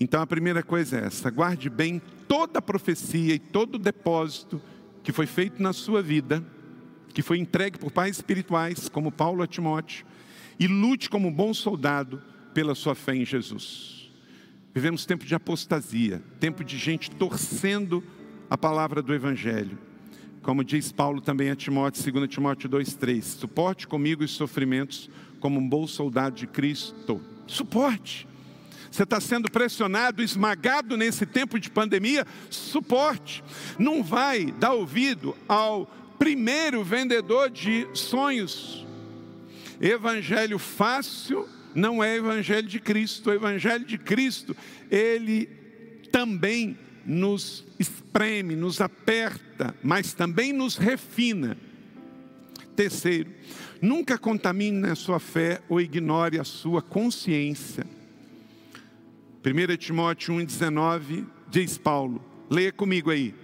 Então 0.00 0.22
a 0.22 0.26
primeira 0.26 0.62
coisa 0.62 0.98
é 0.98 1.06
essa: 1.06 1.30
guarde 1.30 1.68
bem 1.68 2.00
toda 2.26 2.58
a 2.58 2.62
profecia 2.62 3.34
e 3.34 3.38
todo 3.38 3.74
o 3.74 3.78
depósito 3.78 4.60
que 5.02 5.12
foi 5.12 5.26
feito 5.26 5.62
na 5.62 5.74
sua 5.74 6.02
vida, 6.02 6.42
que 7.12 7.22
foi 7.22 7.38
entregue 7.38 7.78
por 7.78 7.90
pais 7.90 8.16
espirituais, 8.16 8.88
como 8.88 9.12
Paulo 9.12 9.42
a 9.42 9.46
Timóteo, 9.46 10.06
e 10.58 10.66
lute 10.66 11.10
como 11.10 11.30
bom 11.30 11.52
soldado 11.52 12.22
pela 12.54 12.74
sua 12.74 12.94
fé 12.94 13.14
em 13.14 13.24
Jesus. 13.24 14.10
Vivemos 14.74 15.04
tempo 15.04 15.24
de 15.24 15.34
apostasia, 15.34 16.22
tempo 16.38 16.62
de 16.62 16.78
gente 16.78 17.10
torcendo 17.10 18.02
a 18.48 18.56
palavra 18.56 19.02
do 19.02 19.12
Evangelho. 19.12 19.78
Como 20.42 20.64
diz 20.64 20.90
Paulo 20.90 21.20
também 21.20 21.50
a 21.50 21.56
Timóteo, 21.56 22.12
2 22.12 22.28
Timóteo 22.28 22.70
2,3: 22.70 23.22
suporte 23.22 23.86
comigo 23.86 24.24
os 24.24 24.30
sofrimentos 24.30 25.10
como 25.40 25.60
um 25.60 25.68
bom 25.68 25.86
soldado 25.86 26.36
de 26.36 26.46
Cristo. 26.46 27.20
Suporte. 27.46 28.26
Você 28.90 29.04
está 29.04 29.20
sendo 29.20 29.50
pressionado, 29.50 30.22
esmagado 30.22 30.96
nesse 30.96 31.24
tempo 31.24 31.60
de 31.60 31.70
pandemia? 31.70 32.26
Suporte. 32.50 33.44
Não 33.78 34.02
vai 34.02 34.46
dar 34.58 34.72
ouvido 34.72 35.36
ao 35.48 35.86
primeiro 36.18 36.82
vendedor 36.82 37.50
de 37.50 37.86
sonhos. 37.94 38.84
Evangelho 39.80 40.58
fácil 40.58 41.48
não 41.74 42.02
é 42.02 42.16
evangelho 42.16 42.66
de 42.66 42.80
Cristo. 42.80 43.30
O 43.30 43.32
evangelho 43.32 43.84
de 43.84 43.96
Cristo, 43.96 44.56
ele 44.90 45.46
também 46.10 46.76
nos 47.06 47.64
espreme, 47.78 48.56
nos 48.56 48.80
aperta, 48.80 49.74
mas 49.82 50.12
também 50.12 50.52
nos 50.52 50.76
refina. 50.76 51.56
Terceiro, 52.74 53.30
nunca 53.80 54.18
contamine 54.18 54.88
a 54.88 54.94
sua 54.94 55.20
fé 55.20 55.60
ou 55.68 55.80
ignore 55.80 56.40
a 56.40 56.44
sua 56.44 56.82
consciência. 56.82 57.86
1 59.44 59.76
Timóteo 59.78 60.34
1,19 60.34 61.26
diz 61.48 61.78
Paulo, 61.78 62.22
leia 62.50 62.70
comigo 62.70 63.10
aí 63.10 63.34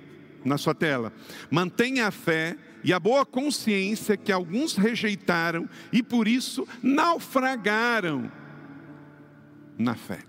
na 0.44 0.58
sua 0.58 0.74
tela. 0.74 1.12
Mantenha 1.50 2.06
a 2.06 2.10
fé 2.10 2.56
e 2.84 2.92
a 2.92 3.00
boa 3.00 3.26
consciência 3.26 4.16
que 4.16 4.30
alguns 4.30 4.76
rejeitaram 4.76 5.68
e 5.92 6.02
por 6.02 6.28
isso 6.28 6.66
naufragaram 6.82 8.30
na 9.78 9.94
fé. 9.94 10.20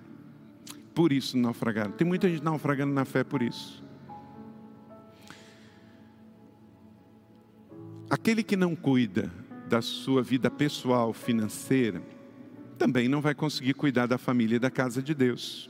Por 0.95 1.11
isso 1.11 1.37
naufragaram. 1.37 1.91
Tem 1.91 2.07
muita 2.07 2.27
gente 2.27 2.43
naufragando 2.43 2.93
na 2.93 3.05
fé 3.05 3.23
por 3.23 3.41
isso. 3.41 3.85
Aquele 8.09 8.41
que 8.41 8.55
não 8.55 8.75
cuida 8.75 9.31
da 9.67 9.81
sua 9.81 10.23
vida 10.23 10.49
pessoal, 10.49 11.13
financeira, 11.13 12.01
também 12.77 13.09
não 13.09 13.19
vai 13.19 13.35
conseguir 13.35 13.73
cuidar 13.73 14.05
da 14.05 14.17
família 14.17 14.55
e 14.55 14.59
da 14.59 14.71
casa 14.71 15.01
de 15.01 15.13
Deus. 15.13 15.69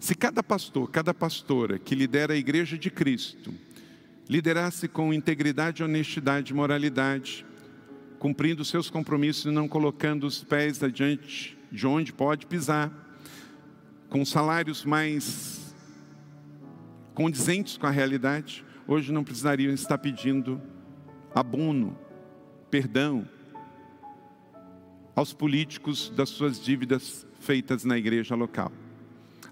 Se 0.00 0.14
cada 0.14 0.42
pastor, 0.42 0.90
cada 0.90 1.12
pastora 1.12 1.78
que 1.78 1.94
lidera 1.94 2.32
a 2.32 2.36
igreja 2.36 2.78
de 2.78 2.90
Cristo, 2.90 3.52
liderasse 4.28 4.88
com 4.88 5.12
integridade, 5.12 5.84
honestidade 5.84 6.52
e 6.52 6.56
moralidade, 6.56 7.44
cumprindo 8.18 8.64
seus 8.64 8.88
compromissos 8.88 9.44
e 9.44 9.50
não 9.50 9.68
colocando 9.68 10.26
os 10.26 10.42
pés 10.42 10.82
adiante 10.82 11.56
de 11.70 11.86
onde 11.86 12.12
pode 12.12 12.46
pisar, 12.46 12.90
com 14.08 14.24
salários 14.24 14.84
mais 14.84 15.74
condizentes 17.14 17.76
com 17.76 17.86
a 17.86 17.90
realidade, 17.90 18.64
hoje 18.88 19.12
não 19.12 19.22
precisariam 19.22 19.72
estar 19.72 19.98
pedindo 19.98 20.60
abono, 21.34 21.96
perdão, 22.70 23.28
aos 25.20 25.34
políticos 25.34 26.10
das 26.16 26.30
suas 26.30 26.58
dívidas 26.58 27.26
feitas 27.40 27.84
na 27.84 27.98
igreja 27.98 28.34
local. 28.34 28.72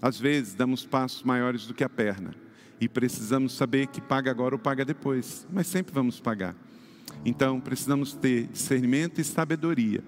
Às 0.01 0.19
vezes 0.19 0.55
damos 0.55 0.83
passos 0.83 1.21
maiores 1.21 1.67
do 1.67 1.75
que 1.75 1.83
a 1.83 1.89
perna 1.89 2.33
e 2.81 2.89
precisamos 2.89 3.53
saber 3.53 3.85
que 3.85 4.01
paga 4.01 4.31
agora 4.31 4.55
ou 4.55 4.59
paga 4.59 4.83
depois, 4.83 5.45
mas 5.53 5.67
sempre 5.67 5.93
vamos 5.93 6.19
pagar. 6.19 6.55
Então 7.23 7.59
precisamos 7.61 8.15
ter 8.15 8.47
discernimento 8.47 9.21
e 9.21 9.23
sabedoria 9.23 10.03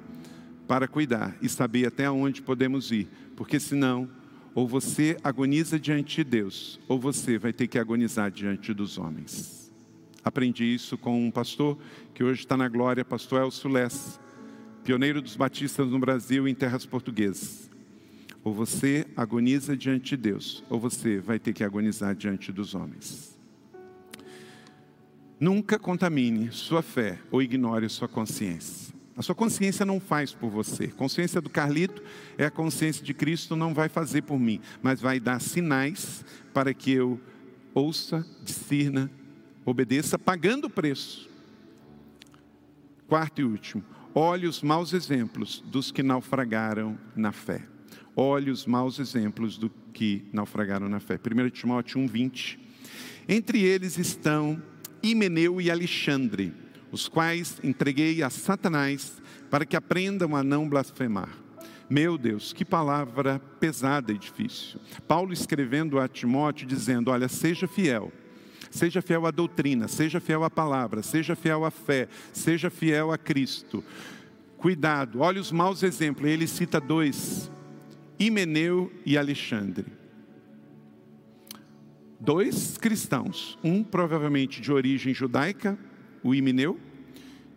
para 0.67 0.87
cuidar 0.87 1.37
e 1.43 1.47
saber 1.47 1.85
até 1.85 2.09
onde 2.09 2.41
podemos 2.41 2.91
ir, 2.91 3.07
porque 3.35 3.59
senão 3.59 4.09
ou 4.55 4.67
você 4.67 5.15
agoniza 5.23 5.79
diante 5.79 6.15
de 6.15 6.23
Deus, 6.23 6.79
ou 6.87 6.99
você 6.99 7.37
vai 7.37 7.53
ter 7.53 7.67
que 7.67 7.77
agonizar 7.77 8.31
diante 8.31 8.73
dos 8.73 8.97
homens. 8.97 9.71
Aprendi 10.25 10.73
isso 10.73 10.97
com 10.97 11.23
um 11.23 11.29
pastor 11.29 11.77
que 12.15 12.23
hoje 12.23 12.39
está 12.39 12.57
na 12.57 12.67
glória, 12.67 13.05
pastor 13.05 13.43
Elcio 13.43 13.69
Less 13.69 14.19
pioneiro 14.83 15.21
dos 15.21 15.35
batistas 15.35 15.87
no 15.87 15.99
Brasil 15.99 16.47
em 16.47 16.55
terras 16.55 16.85
portuguesas. 16.85 17.69
Ou 18.43 18.53
você 18.53 19.05
agoniza 19.15 19.77
diante 19.77 20.15
de 20.15 20.17
Deus, 20.17 20.63
ou 20.69 20.79
você 20.79 21.19
vai 21.19 21.37
ter 21.37 21.53
que 21.53 21.63
agonizar 21.63 22.15
diante 22.15 22.51
dos 22.51 22.73
homens. 22.73 23.37
Nunca 25.39 25.79
contamine 25.79 26.51
sua 26.51 26.81
fé 26.81 27.19
ou 27.31 27.41
ignore 27.41 27.87
sua 27.89 28.07
consciência. 28.07 28.93
A 29.15 29.21
sua 29.21 29.35
consciência 29.35 29.85
não 29.85 29.99
faz 29.99 30.33
por 30.33 30.49
você. 30.49 30.87
Consciência 30.87 31.41
do 31.41 31.49
Carlito 31.49 32.01
é 32.37 32.45
a 32.45 32.51
consciência 32.51 33.03
de 33.03 33.13
Cristo, 33.13 33.55
não 33.55 33.73
vai 33.73 33.89
fazer 33.89 34.23
por 34.23 34.39
mim, 34.39 34.59
mas 34.81 35.01
vai 35.01 35.19
dar 35.19 35.39
sinais 35.39 36.25
para 36.53 36.73
que 36.73 36.91
eu 36.91 37.19
ouça, 37.73 38.25
discirna, 38.43 39.11
obedeça, 39.65 40.17
pagando 40.17 40.65
o 40.65 40.69
preço. 40.69 41.29
Quarto 43.07 43.41
e 43.41 43.43
último, 43.43 43.83
Olhe 44.13 44.45
os 44.45 44.61
maus 44.61 44.91
exemplos 44.91 45.63
dos 45.67 45.89
que 45.89 46.03
naufragaram 46.03 46.99
na 47.15 47.31
fé. 47.31 47.61
Olhe 48.13 48.51
os 48.51 48.65
maus 48.65 48.99
exemplos 48.99 49.57
do 49.57 49.69
que 49.93 50.25
naufragaram 50.33 50.89
na 50.89 50.99
fé. 50.99 51.15
1 51.15 51.49
Timóteo 51.49 52.01
1,20. 52.01 52.59
Entre 53.27 53.61
eles 53.63 53.97
estão 53.97 54.61
Himeneu 55.01 55.61
e 55.61 55.71
Alexandre, 55.71 56.53
os 56.91 57.07
quais 57.07 57.57
entreguei 57.63 58.21
a 58.21 58.29
Satanás 58.29 59.21
para 59.49 59.65
que 59.65 59.77
aprendam 59.77 60.35
a 60.35 60.43
não 60.43 60.67
blasfemar. 60.67 61.29
Meu 61.89 62.17
Deus, 62.17 62.51
que 62.51 62.65
palavra 62.65 63.39
pesada 63.61 64.11
e 64.11 64.17
difícil. 64.17 64.79
Paulo 65.07 65.31
escrevendo 65.31 65.99
a 65.99 66.07
Timóteo 66.09 66.67
dizendo: 66.67 67.11
Olha, 67.11 67.29
seja 67.29 67.65
fiel, 67.65 68.11
seja 68.71 69.01
fiel 69.01 69.27
à 69.27 69.31
doutrina, 69.31 69.87
seja 69.87 70.19
fiel 70.19 70.43
à 70.43 70.49
palavra, 70.49 71.03
seja 71.03 71.35
fiel 71.35 71.63
à 71.65 71.69
fé, 71.69 72.07
seja 72.33 72.69
fiel 72.69 73.11
a 73.11 73.17
Cristo. 73.17 73.83
Cuidado, 74.57 75.19
olha 75.19 75.41
os 75.41 75.51
maus 75.51 75.83
exemplos. 75.83 76.29
Ele 76.29 76.47
cita 76.47 76.79
dois: 76.79 77.51
Himeneu 78.17 78.91
e 79.05 79.17
Alexandre. 79.17 79.85
Dois 82.19 82.77
cristãos, 82.77 83.57
um 83.63 83.83
provavelmente 83.83 84.61
de 84.61 84.71
origem 84.71 85.13
judaica, 85.13 85.77
o 86.23 86.33
Himeneu, 86.33 86.79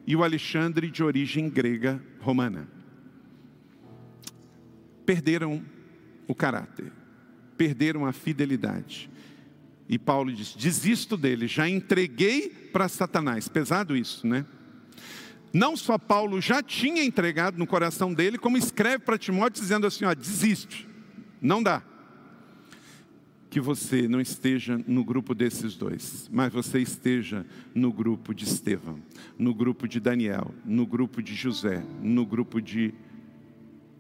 e 0.06 0.16
o 0.16 0.24
Alexandre 0.24 0.90
de 0.90 1.04
origem 1.04 1.48
grega 1.48 2.02
romana. 2.20 2.66
Perderam 5.04 5.62
o 6.26 6.34
caráter, 6.34 6.90
perderam 7.56 8.06
a 8.06 8.12
fidelidade. 8.12 9.10
E 9.88 9.98
Paulo 9.98 10.32
diz: 10.32 10.54
desisto 10.54 11.16
dele, 11.16 11.46
já 11.46 11.68
entreguei 11.68 12.48
para 12.48 12.88
Satanás. 12.88 13.48
Pesado 13.48 13.96
isso, 13.96 14.26
né? 14.26 14.46
Não 15.52 15.76
só 15.76 15.96
Paulo 15.96 16.40
já 16.40 16.62
tinha 16.62 17.04
entregado 17.04 17.56
no 17.58 17.66
coração 17.66 18.12
dele, 18.12 18.38
como 18.38 18.56
escreve 18.56 19.04
para 19.04 19.18
Timóteo 19.18 19.62
dizendo 19.62 19.86
assim: 19.86 20.04
ó, 20.04 20.14
desiste, 20.14 20.88
não 21.40 21.62
dá. 21.62 21.82
Que 23.48 23.60
você 23.60 24.08
não 24.08 24.20
esteja 24.20 24.82
no 24.84 25.04
grupo 25.04 25.32
desses 25.32 25.76
dois, 25.76 26.28
mas 26.32 26.52
você 26.52 26.80
esteja 26.80 27.46
no 27.72 27.92
grupo 27.92 28.34
de 28.34 28.44
Estevão, 28.44 28.98
no 29.38 29.54
grupo 29.54 29.86
de 29.86 30.00
Daniel, 30.00 30.52
no 30.64 30.84
grupo 30.84 31.22
de 31.22 31.36
José, 31.36 31.84
no 32.02 32.26
grupo 32.26 32.60
de 32.60 32.92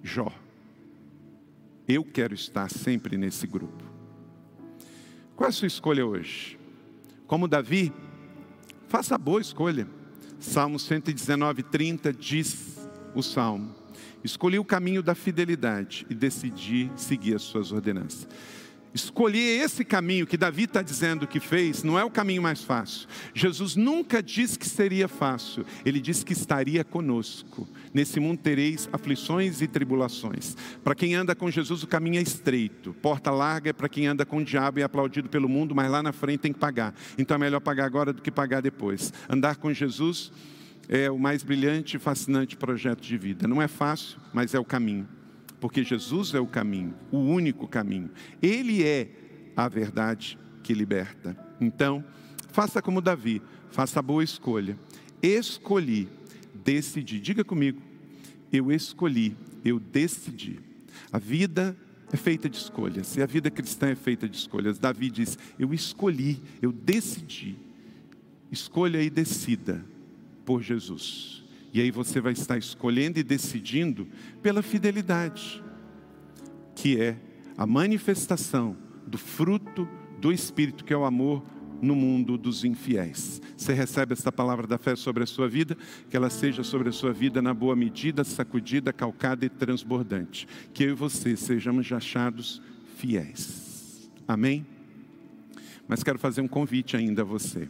Jó. 0.02 0.32
Eu 1.86 2.02
quero 2.02 2.34
estar 2.34 2.68
sempre 2.68 3.16
nesse 3.16 3.46
grupo. 3.46 3.93
Qual 5.36 5.46
é 5.46 5.50
a 5.50 5.52
sua 5.52 5.66
escolha 5.66 6.06
hoje? 6.06 6.56
Como 7.26 7.48
Davi, 7.48 7.92
faça 8.86 9.16
a 9.16 9.18
boa 9.18 9.40
escolha. 9.40 9.88
Salmo 10.38 10.78
119, 10.78 11.64
30 11.64 12.12
diz 12.12 12.88
o 13.16 13.22
salmo: 13.22 13.74
Escolhi 14.22 14.60
o 14.60 14.64
caminho 14.64 15.02
da 15.02 15.14
fidelidade 15.14 16.06
e 16.08 16.14
decidi 16.14 16.90
seguir 16.94 17.34
as 17.34 17.42
suas 17.42 17.72
ordenanças. 17.72 18.28
Escolher 18.94 19.60
esse 19.64 19.84
caminho 19.84 20.24
que 20.24 20.36
Davi 20.36 20.62
está 20.62 20.80
dizendo 20.80 21.26
que 21.26 21.40
fez, 21.40 21.82
não 21.82 21.98
é 21.98 22.04
o 22.04 22.10
caminho 22.10 22.40
mais 22.40 22.62
fácil. 22.62 23.08
Jesus 23.34 23.74
nunca 23.74 24.22
disse 24.22 24.56
que 24.56 24.68
seria 24.68 25.08
fácil, 25.08 25.66
ele 25.84 25.98
disse 25.98 26.24
que 26.24 26.32
estaria 26.32 26.84
conosco. 26.84 27.68
Nesse 27.92 28.20
mundo 28.20 28.38
tereis 28.38 28.88
aflições 28.92 29.60
e 29.60 29.66
tribulações. 29.66 30.56
Para 30.84 30.94
quem 30.94 31.16
anda 31.16 31.34
com 31.34 31.50
Jesus, 31.50 31.82
o 31.82 31.88
caminho 31.88 32.20
é 32.20 32.22
estreito. 32.22 32.94
Porta 33.02 33.32
larga 33.32 33.70
é 33.70 33.72
para 33.72 33.88
quem 33.88 34.06
anda 34.06 34.24
com 34.24 34.36
o 34.36 34.44
diabo 34.44 34.78
e 34.78 34.82
é 34.82 34.84
aplaudido 34.84 35.28
pelo 35.28 35.48
mundo, 35.48 35.74
mas 35.74 35.90
lá 35.90 36.00
na 36.00 36.12
frente 36.12 36.42
tem 36.42 36.52
que 36.52 36.60
pagar. 36.60 36.94
Então 37.18 37.34
é 37.34 37.38
melhor 37.38 37.60
pagar 37.60 37.86
agora 37.86 38.12
do 38.12 38.22
que 38.22 38.30
pagar 38.30 38.62
depois. 38.62 39.12
Andar 39.28 39.56
com 39.56 39.72
Jesus 39.72 40.30
é 40.88 41.10
o 41.10 41.18
mais 41.18 41.42
brilhante 41.42 41.96
e 41.96 41.98
fascinante 41.98 42.56
projeto 42.56 43.00
de 43.00 43.18
vida. 43.18 43.48
Não 43.48 43.60
é 43.60 43.66
fácil, 43.66 44.18
mas 44.32 44.54
é 44.54 44.58
o 44.60 44.64
caminho 44.64 45.08
porque 45.64 45.82
Jesus 45.82 46.34
é 46.34 46.38
o 46.38 46.46
caminho, 46.46 46.92
o 47.10 47.16
único 47.16 47.66
caminho. 47.66 48.10
Ele 48.42 48.84
é 48.84 49.08
a 49.56 49.66
verdade 49.66 50.38
que 50.62 50.74
liberta. 50.74 51.34
Então, 51.58 52.04
faça 52.50 52.82
como 52.82 53.00
Davi, 53.00 53.40
faça 53.70 53.98
a 53.98 54.02
boa 54.02 54.22
escolha. 54.22 54.78
Escolhi, 55.22 56.06
decidi. 56.62 57.18
Diga 57.18 57.42
comigo, 57.42 57.80
eu 58.52 58.70
escolhi, 58.70 59.34
eu 59.64 59.80
decidi. 59.80 60.60
A 61.10 61.18
vida 61.18 61.74
é 62.12 62.16
feita 62.18 62.46
de 62.46 62.58
escolhas, 62.58 63.16
e 63.16 63.22
a 63.22 63.26
vida 63.26 63.50
cristã 63.50 63.88
é 63.88 63.94
feita 63.94 64.28
de 64.28 64.36
escolhas. 64.36 64.78
Davi 64.78 65.08
diz: 65.08 65.38
Eu 65.58 65.72
escolhi, 65.72 66.42
eu 66.60 66.72
decidi. 66.72 67.56
Escolha 68.52 69.02
e 69.02 69.08
decida 69.08 69.82
por 70.44 70.60
Jesus. 70.60 71.43
E 71.74 71.80
aí 71.80 71.90
você 71.90 72.20
vai 72.20 72.32
estar 72.32 72.56
escolhendo 72.56 73.18
e 73.18 73.24
decidindo 73.24 74.06
pela 74.40 74.62
fidelidade, 74.62 75.60
que 76.72 77.00
é 77.00 77.16
a 77.58 77.66
manifestação 77.66 78.76
do 79.04 79.18
fruto 79.18 79.88
do 80.20 80.32
Espírito, 80.32 80.84
que 80.84 80.92
é 80.92 80.96
o 80.96 81.04
amor 81.04 81.44
no 81.82 81.96
mundo 81.96 82.38
dos 82.38 82.64
infiéis. 82.64 83.42
Você 83.56 83.72
recebe 83.72 84.12
esta 84.12 84.30
palavra 84.30 84.68
da 84.68 84.78
fé 84.78 84.94
sobre 84.94 85.24
a 85.24 85.26
sua 85.26 85.48
vida, 85.48 85.76
que 86.08 86.16
ela 86.16 86.30
seja 86.30 86.62
sobre 86.62 86.90
a 86.90 86.92
sua 86.92 87.12
vida 87.12 87.42
na 87.42 87.52
boa 87.52 87.74
medida, 87.74 88.22
sacudida, 88.22 88.92
calcada 88.92 89.44
e 89.44 89.48
transbordante. 89.48 90.46
Que 90.72 90.84
eu 90.84 90.90
e 90.90 90.94
você 90.94 91.36
sejamos 91.36 91.90
achados 91.90 92.62
fiéis. 92.96 94.08
Amém? 94.28 94.64
Mas 95.88 96.04
quero 96.04 96.20
fazer 96.20 96.40
um 96.40 96.48
convite 96.48 96.96
ainda 96.96 97.22
a 97.22 97.24
você. 97.24 97.68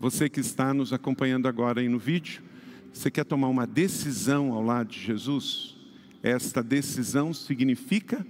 Você 0.00 0.30
que 0.30 0.40
está 0.40 0.72
nos 0.72 0.94
acompanhando 0.94 1.46
agora 1.46 1.82
aí 1.82 1.88
no 1.90 1.98
vídeo, 1.98 2.42
você 2.92 3.10
quer 3.10 3.24
tomar 3.24 3.48
uma 3.48 3.66
decisão 3.66 4.52
ao 4.52 4.62
lado 4.62 4.90
de 4.90 5.00
Jesus? 5.00 5.76
Esta 6.22 6.62
decisão 6.62 7.32
significa 7.32 8.26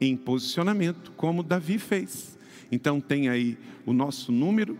em 0.00 0.16
posicionamento, 0.16 1.12
como 1.12 1.42
Davi 1.42 1.78
fez. 1.78 2.38
Então 2.70 3.00
tem 3.00 3.28
aí 3.28 3.58
o 3.84 3.92
nosso 3.92 4.30
número 4.30 4.78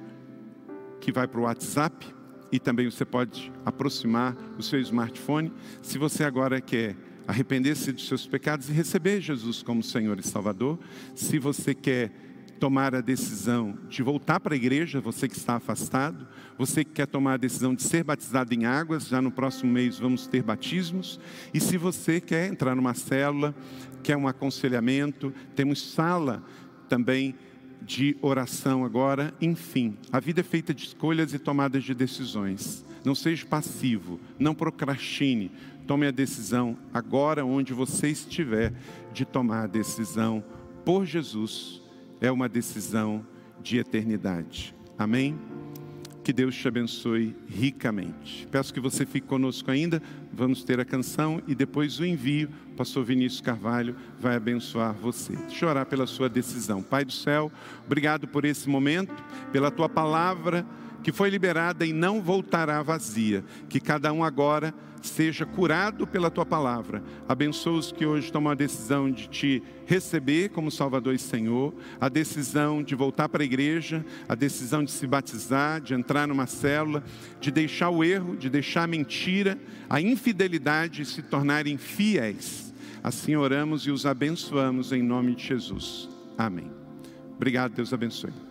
que 1.00 1.12
vai 1.12 1.26
para 1.26 1.40
o 1.40 1.44
WhatsApp 1.44 2.06
e 2.50 2.58
também 2.58 2.90
você 2.90 3.04
pode 3.04 3.52
aproximar 3.64 4.36
o 4.58 4.62
seu 4.62 4.80
smartphone. 4.80 5.52
Se 5.82 5.98
você 5.98 6.24
agora 6.24 6.60
quer 6.60 6.96
arrepender-se 7.26 7.92
dos 7.92 8.08
seus 8.08 8.26
pecados 8.26 8.70
e 8.70 8.72
receber 8.72 9.20
Jesus 9.20 9.62
como 9.62 9.82
Senhor 9.82 10.18
e 10.18 10.22
Salvador, 10.22 10.78
se 11.14 11.38
você 11.38 11.74
quer 11.74 12.10
tomar 12.58 12.94
a 12.94 13.00
decisão 13.00 13.78
de 13.88 14.02
voltar 14.02 14.40
para 14.40 14.54
a 14.54 14.56
igreja, 14.56 15.00
você 15.00 15.28
que 15.28 15.36
está 15.36 15.56
afastado, 15.56 16.26
você 16.58 16.84
que 16.84 16.92
quer 16.92 17.06
tomar 17.06 17.34
a 17.34 17.36
decisão 17.38 17.74
de 17.74 17.82
ser 17.82 18.02
batizado 18.02 18.52
em 18.52 18.66
águas, 18.66 19.08
já 19.08 19.22
no 19.22 19.30
próximo 19.30 19.72
mês 19.72 19.98
vamos 19.98 20.26
ter 20.26 20.42
batismos, 20.42 21.20
e 21.54 21.60
se 21.60 21.76
você 21.76 22.20
quer 22.20 22.48
entrar 22.48 22.74
numa 22.74 22.94
célula, 22.94 23.54
quer 24.02 24.16
um 24.16 24.28
aconselhamento, 24.28 25.32
temos 25.54 25.92
sala 25.92 26.42
também 26.88 27.34
de 27.80 28.16
oração 28.20 28.84
agora, 28.84 29.32
enfim, 29.40 29.96
a 30.12 30.20
vida 30.20 30.40
é 30.40 30.44
feita 30.44 30.74
de 30.74 30.84
escolhas 30.84 31.32
e 31.32 31.38
tomadas 31.38 31.84
de 31.84 31.94
decisões. 31.94 32.84
Não 33.04 33.14
seja 33.14 33.46
passivo, 33.46 34.20
não 34.38 34.54
procrastine, 34.54 35.52
tome 35.86 36.06
a 36.06 36.10
decisão 36.10 36.76
agora 36.92 37.44
onde 37.44 37.72
você 37.72 38.08
estiver 38.08 38.74
de 39.14 39.24
tomar 39.24 39.64
a 39.64 39.66
decisão 39.68 40.44
por 40.84 41.06
Jesus 41.06 41.87
é 42.20 42.30
uma 42.30 42.48
decisão 42.48 43.24
de 43.62 43.78
eternidade. 43.78 44.74
Amém? 44.98 45.38
Que 46.24 46.32
Deus 46.32 46.54
te 46.54 46.68
abençoe 46.68 47.34
ricamente. 47.46 48.46
Peço 48.50 48.74
que 48.74 48.80
você 48.80 49.06
fique 49.06 49.26
conosco 49.26 49.70
ainda. 49.70 50.02
Vamos 50.32 50.62
ter 50.62 50.78
a 50.78 50.84
canção 50.84 51.40
e 51.46 51.54
depois 51.54 51.98
o 51.98 52.04
envio. 52.04 52.50
O 52.72 52.74
pastor 52.76 53.04
Vinícius 53.04 53.40
Carvalho 53.40 53.96
vai 54.20 54.36
abençoar 54.36 54.92
você. 54.92 55.34
Deixa 55.34 55.64
eu 55.64 55.70
orar 55.70 55.86
pela 55.86 56.06
sua 56.06 56.28
decisão. 56.28 56.82
Pai 56.82 57.04
do 57.04 57.12
céu, 57.12 57.50
obrigado 57.86 58.28
por 58.28 58.44
esse 58.44 58.68
momento, 58.68 59.14
pela 59.52 59.70
tua 59.70 59.88
palavra 59.88 60.66
que 61.02 61.12
foi 61.12 61.30
liberada 61.30 61.86
e 61.86 61.92
não 61.92 62.20
voltará 62.20 62.82
vazia. 62.82 63.44
Que 63.68 63.80
cada 63.80 64.12
um 64.12 64.24
agora 64.24 64.74
seja 65.02 65.46
curado 65.46 66.06
pela 66.06 66.30
tua 66.30 66.44
palavra. 66.44 67.02
Abençoa 67.28 67.78
os 67.78 67.92
que 67.92 68.04
hoje 68.04 68.32
tomam 68.32 68.52
a 68.52 68.54
decisão 68.54 69.10
de 69.10 69.28
te 69.28 69.62
receber 69.86 70.50
como 70.50 70.70
Salvador 70.70 71.14
e 71.14 71.18
Senhor, 71.18 71.74
a 72.00 72.08
decisão 72.08 72.82
de 72.82 72.94
voltar 72.94 73.28
para 73.28 73.42
a 73.42 73.46
igreja, 73.46 74.04
a 74.28 74.34
decisão 74.34 74.84
de 74.84 74.90
se 74.90 75.06
batizar, 75.06 75.80
de 75.80 75.94
entrar 75.94 76.26
numa 76.26 76.46
célula, 76.46 77.02
de 77.40 77.50
deixar 77.50 77.90
o 77.90 78.04
erro, 78.04 78.36
de 78.36 78.50
deixar 78.50 78.84
a 78.84 78.88
mentira, 78.88 79.58
a 79.88 80.00
infidelidade 80.00 81.02
e 81.02 81.06
se 81.06 81.22
tornarem 81.22 81.78
fiéis. 81.78 82.72
Assim 83.02 83.36
oramos 83.36 83.86
e 83.86 83.90
os 83.90 84.04
abençoamos 84.04 84.92
em 84.92 85.02
nome 85.02 85.34
de 85.34 85.46
Jesus. 85.46 86.08
Amém. 86.36 86.70
Obrigado, 87.36 87.74
Deus 87.74 87.92
abençoe. 87.92 88.47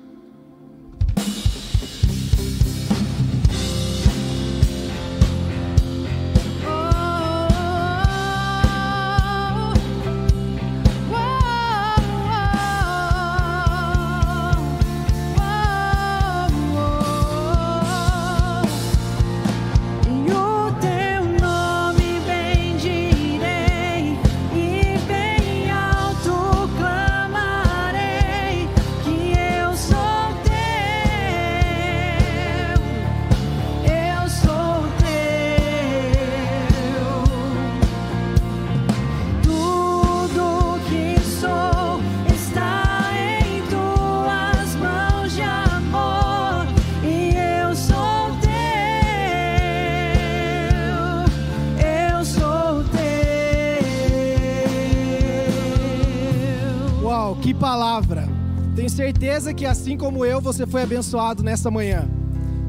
Certeza 59.17 59.51
que 59.51 59.65
assim 59.65 59.97
como 59.97 60.23
eu, 60.23 60.39
você 60.39 60.67
foi 60.67 60.83
abençoado 60.83 61.41
nessa 61.41 61.71
manhã. 61.71 62.07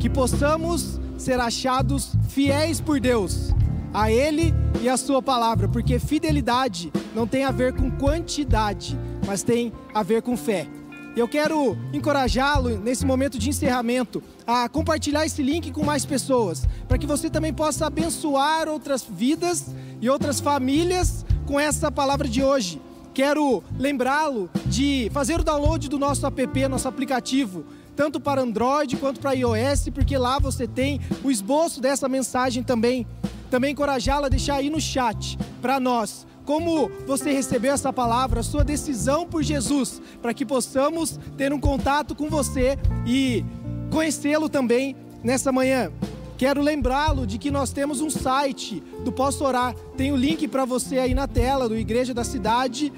Que 0.01 0.09
possamos 0.09 0.99
ser 1.19 1.39
achados 1.39 2.15
fiéis 2.31 2.81
por 2.81 2.99
Deus, 2.99 3.55
a 3.93 4.11
Ele 4.11 4.55
e 4.81 4.89
a 4.89 4.97
Sua 4.97 5.21
palavra, 5.21 5.69
porque 5.69 5.99
fidelidade 5.99 6.91
não 7.15 7.27
tem 7.27 7.45
a 7.45 7.51
ver 7.51 7.75
com 7.75 7.91
quantidade, 7.91 8.99
mas 9.27 9.43
tem 9.43 9.71
a 9.93 10.03
ver 10.03 10.23
com 10.23 10.39
fé. 10.39 10.67
Eu 11.15 11.29
quero 11.29 11.77
encorajá-lo 11.93 12.79
nesse 12.79 13.05
momento 13.05 13.39
de 13.39 13.51
encerramento 13.51 14.23
a 14.47 14.71
compartilhar 14.71 15.27
esse 15.27 15.43
link 15.43 15.71
com 15.71 15.85
mais 15.85 16.07
pessoas, 16.07 16.67
para 16.89 16.97
que 16.97 17.07
você 17.07 17.29
também 17.29 17.53
possa 17.53 17.89
abençoar 17.89 18.69
outras 18.69 19.05
vidas 19.05 19.67
e 20.01 20.09
outras 20.09 20.41
famílias 20.41 21.27
com 21.45 21.61
essa 21.61 21.93
palavra 21.93 22.27
de 22.27 22.43
hoje. 22.43 22.81
Quero 23.19 23.65
lembrá-lo 23.77 24.49
de 24.67 25.11
fazer 25.13 25.41
o 25.41 25.43
download 25.43 25.89
do 25.89 25.99
nosso 25.99 26.25
app, 26.25 26.69
nosso 26.69 26.87
aplicativo, 26.87 27.65
tanto 27.97 28.21
para 28.21 28.41
Android 28.41 28.97
quanto 28.97 29.19
para 29.19 29.33
iOS, 29.33 29.89
porque 29.93 30.17
lá 30.17 30.39
você 30.39 30.69
tem 30.69 31.01
o 31.25 31.29
esboço 31.29 31.81
dessa 31.81 32.09
mensagem 32.09 32.63
também. 32.63 33.05
Também 33.51 33.73
encorajá-lo 33.73 34.27
a 34.27 34.29
deixar 34.29 34.55
aí 34.55 34.71
no 34.71 34.81
chat 34.81 35.37
para 35.61 35.81
nós 35.81 36.29
como 36.45 36.89
você 37.09 37.33
recebeu 37.33 37.75
essa 37.75 37.93
palavra, 37.93 38.39
a 38.39 38.45
sua 38.45 38.63
decisão 38.63 39.27
por 39.27 39.43
Jesus, 39.43 40.01
para 40.23 40.33
que 40.33 40.47
possamos 40.47 41.19
ter 41.37 41.53
um 41.53 41.59
contato 41.59 42.15
com 42.15 42.31
você 42.31 42.79
e 43.05 43.45
conhecê-lo 43.91 44.49
também 44.49 44.95
nessa 45.25 45.51
manhã. 45.51 45.91
Quero 46.39 46.63
lembrá-lo 46.63 47.27
de 47.27 47.37
que 47.37 47.51
nós 47.51 47.73
temos 47.73 48.01
um 48.01 48.09
site 48.09 48.83
do 49.05 49.13
Posso 49.13 49.45
Orar. 49.45 49.75
Tem 49.97 50.13
o 50.13 50.17
link 50.17 50.49
para 50.49 50.65
você 50.65 50.99
aí 50.99 51.13
na 51.13 51.27
tela 51.27 51.69
do 51.69 51.77
Igreja 51.77 52.15
da 52.15 52.25
Cidade 52.25 52.93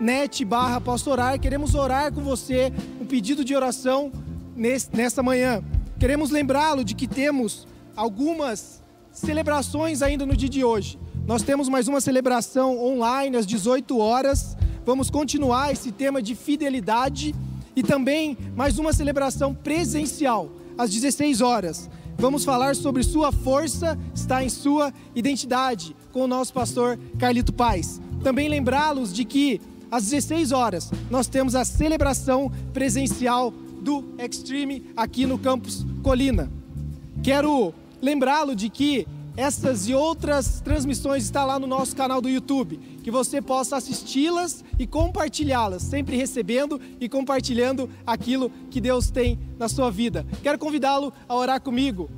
net 0.00 0.44
barra 0.44 0.80
posso 0.80 1.10
orar. 1.10 1.38
Queremos 1.38 1.74
orar 1.74 2.12
com 2.12 2.22
você, 2.22 2.72
um 3.00 3.06
pedido 3.06 3.44
de 3.44 3.54
oração 3.54 4.10
nessa 4.56 5.22
manhã. 5.22 5.62
Queremos 5.98 6.30
lembrá-lo 6.30 6.84
de 6.84 6.94
que 6.94 7.06
temos 7.06 7.66
algumas 7.94 8.82
celebrações 9.12 10.02
ainda 10.02 10.26
no 10.26 10.36
dia 10.36 10.48
de 10.48 10.64
hoje. 10.64 10.98
Nós 11.26 11.42
temos 11.42 11.68
mais 11.68 11.86
uma 11.86 12.00
celebração 12.00 12.82
online 12.82 13.36
às 13.36 13.46
18 13.46 13.96
horas. 13.98 14.56
Vamos 14.84 15.08
continuar 15.08 15.72
esse 15.72 15.92
tema 15.92 16.20
de 16.20 16.34
fidelidade 16.34 17.34
e 17.76 17.82
também 17.82 18.36
mais 18.56 18.78
uma 18.78 18.92
celebração 18.92 19.54
presencial 19.54 20.50
às 20.76 20.90
16 20.90 21.40
horas. 21.40 21.88
Vamos 22.20 22.44
falar 22.44 22.74
sobre 22.74 23.04
sua 23.04 23.30
força 23.30 23.96
está 24.12 24.42
em 24.42 24.48
sua 24.48 24.92
identidade 25.14 25.94
com 26.12 26.24
o 26.24 26.26
nosso 26.26 26.52
pastor 26.52 26.98
Carlito 27.16 27.52
Paz. 27.52 28.00
Também 28.24 28.48
lembrá-los 28.48 29.14
de 29.14 29.24
que 29.24 29.60
às 29.88 30.10
16 30.10 30.50
horas 30.50 30.90
nós 31.08 31.28
temos 31.28 31.54
a 31.54 31.64
celebração 31.64 32.50
presencial 32.72 33.52
do 33.52 34.04
Extreme 34.18 34.90
aqui 34.96 35.26
no 35.26 35.38
campus 35.38 35.86
Colina. 36.02 36.50
Quero 37.22 37.72
lembrá-lo 38.02 38.56
de 38.56 38.68
que 38.68 39.06
essas 39.36 39.88
e 39.88 39.94
outras 39.94 40.60
transmissões 40.60 41.22
estão 41.22 41.46
lá 41.46 41.56
no 41.60 41.68
nosso 41.68 41.94
canal 41.94 42.20
do 42.20 42.28
YouTube, 42.28 42.80
que 43.08 43.10
você 43.10 43.40
possa 43.40 43.78
assisti-las 43.78 44.62
e 44.78 44.86
compartilhá-las, 44.86 45.80
sempre 45.80 46.14
recebendo 46.14 46.78
e 47.00 47.08
compartilhando 47.08 47.88
aquilo 48.06 48.52
que 48.70 48.82
Deus 48.82 49.10
tem 49.10 49.38
na 49.58 49.66
sua 49.66 49.90
vida. 49.90 50.26
Quero 50.42 50.58
convidá-lo 50.58 51.10
a 51.26 51.34
orar 51.34 51.58
comigo. 51.58 52.10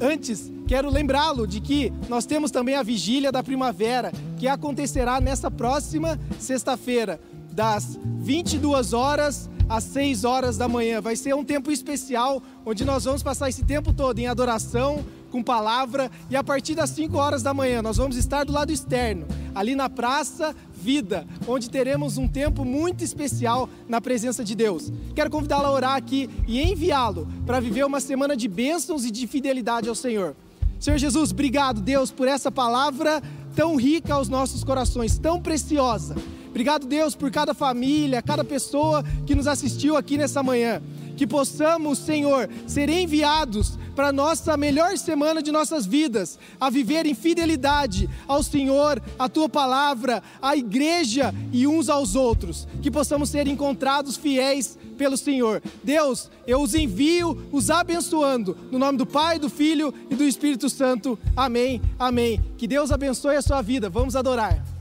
Antes, 0.00 0.50
quero 0.66 0.88
lembrá-lo 0.88 1.46
de 1.46 1.60
que 1.60 1.92
nós 2.08 2.24
temos 2.24 2.50
também 2.50 2.76
a 2.76 2.82
vigília 2.82 3.30
da 3.30 3.42
primavera, 3.42 4.10
que 4.38 4.48
acontecerá 4.48 5.20
nessa 5.20 5.50
próxima 5.50 6.18
sexta-feira, 6.38 7.20
das 7.52 7.98
22 8.02 8.94
horas 8.94 9.50
às 9.68 9.84
6 9.84 10.24
horas 10.24 10.56
da 10.56 10.66
manhã. 10.66 11.02
Vai 11.02 11.14
ser 11.14 11.34
um 11.34 11.44
tempo 11.44 11.70
especial 11.70 12.42
onde 12.64 12.86
nós 12.86 13.04
vamos 13.04 13.22
passar 13.22 13.50
esse 13.50 13.64
tempo 13.64 13.92
todo 13.92 14.18
em 14.18 14.26
adoração, 14.26 15.04
com 15.30 15.42
palavra, 15.42 16.10
e 16.30 16.36
a 16.36 16.42
partir 16.42 16.74
das 16.74 16.90
5 16.90 17.16
horas 17.16 17.42
da 17.42 17.52
manhã 17.54 17.82
nós 17.82 17.96
vamos 17.96 18.16
estar 18.16 18.44
do 18.44 18.52
lado 18.52 18.72
externo, 18.72 19.26
ali 19.54 19.74
na 19.74 19.88
Praça 19.88 20.54
Vida, 20.72 21.26
onde 21.46 21.68
teremos 21.68 22.18
um 22.18 22.28
tempo 22.28 22.64
muito 22.64 23.02
especial 23.02 23.68
na 23.88 24.00
presença 24.00 24.44
de 24.44 24.54
Deus. 24.54 24.92
Quero 25.14 25.30
convidá-lo 25.30 25.66
a 25.66 25.72
orar 25.72 25.96
aqui 25.96 26.30
e 26.46 26.62
enviá-lo 26.62 27.26
para 27.44 27.60
viver 27.60 27.84
uma 27.84 28.00
semana 28.00 28.36
de 28.36 28.46
bênçãos 28.46 29.04
e 29.04 29.10
de 29.10 29.26
fidelidade 29.26 29.88
ao 29.88 29.94
Senhor. 29.94 30.36
Senhor 30.78 30.96
Jesus, 30.96 31.32
obrigado, 31.32 31.80
Deus, 31.80 32.12
por 32.12 32.28
essa 32.28 32.52
palavra 32.52 33.20
tão 33.56 33.74
rica 33.74 34.14
aos 34.14 34.28
nossos 34.28 34.62
corações, 34.62 35.18
tão 35.18 35.42
preciosa. 35.42 36.14
Obrigado, 36.48 36.86
Deus, 36.86 37.16
por 37.16 37.30
cada 37.30 37.52
família, 37.52 38.22
cada 38.22 38.44
pessoa 38.44 39.04
que 39.26 39.34
nos 39.34 39.48
assistiu 39.48 39.96
aqui 39.96 40.16
nessa 40.16 40.42
manhã. 40.42 40.80
Que 41.18 41.26
possamos, 41.26 41.98
Senhor, 41.98 42.48
ser 42.64 42.88
enviados 42.88 43.76
para 43.96 44.10
a 44.10 44.12
nossa 44.12 44.56
melhor 44.56 44.96
semana 44.96 45.42
de 45.42 45.50
nossas 45.50 45.84
vidas, 45.84 46.38
a 46.60 46.70
viver 46.70 47.06
em 47.06 47.14
fidelidade 47.14 48.08
ao 48.28 48.40
Senhor, 48.40 49.02
à 49.18 49.28
tua 49.28 49.48
palavra, 49.48 50.22
à 50.40 50.56
igreja 50.56 51.34
e 51.52 51.66
uns 51.66 51.88
aos 51.88 52.14
outros, 52.14 52.68
que 52.80 52.88
possamos 52.88 53.30
ser 53.30 53.48
encontrados 53.48 54.16
fiéis 54.16 54.78
pelo 54.96 55.16
Senhor. 55.16 55.60
Deus, 55.82 56.30
eu 56.46 56.62
os 56.62 56.76
envio, 56.76 57.48
os 57.50 57.68
abençoando, 57.68 58.56
no 58.70 58.78
nome 58.78 58.96
do 58.96 59.04
Pai, 59.04 59.40
do 59.40 59.50
Filho 59.50 59.92
e 60.08 60.14
do 60.14 60.22
Espírito 60.22 60.70
Santo. 60.70 61.18
Amém. 61.36 61.82
Amém. 61.98 62.40
Que 62.56 62.68
Deus 62.68 62.92
abençoe 62.92 63.34
a 63.34 63.42
sua 63.42 63.60
vida. 63.60 63.90
Vamos 63.90 64.14
adorar. 64.14 64.77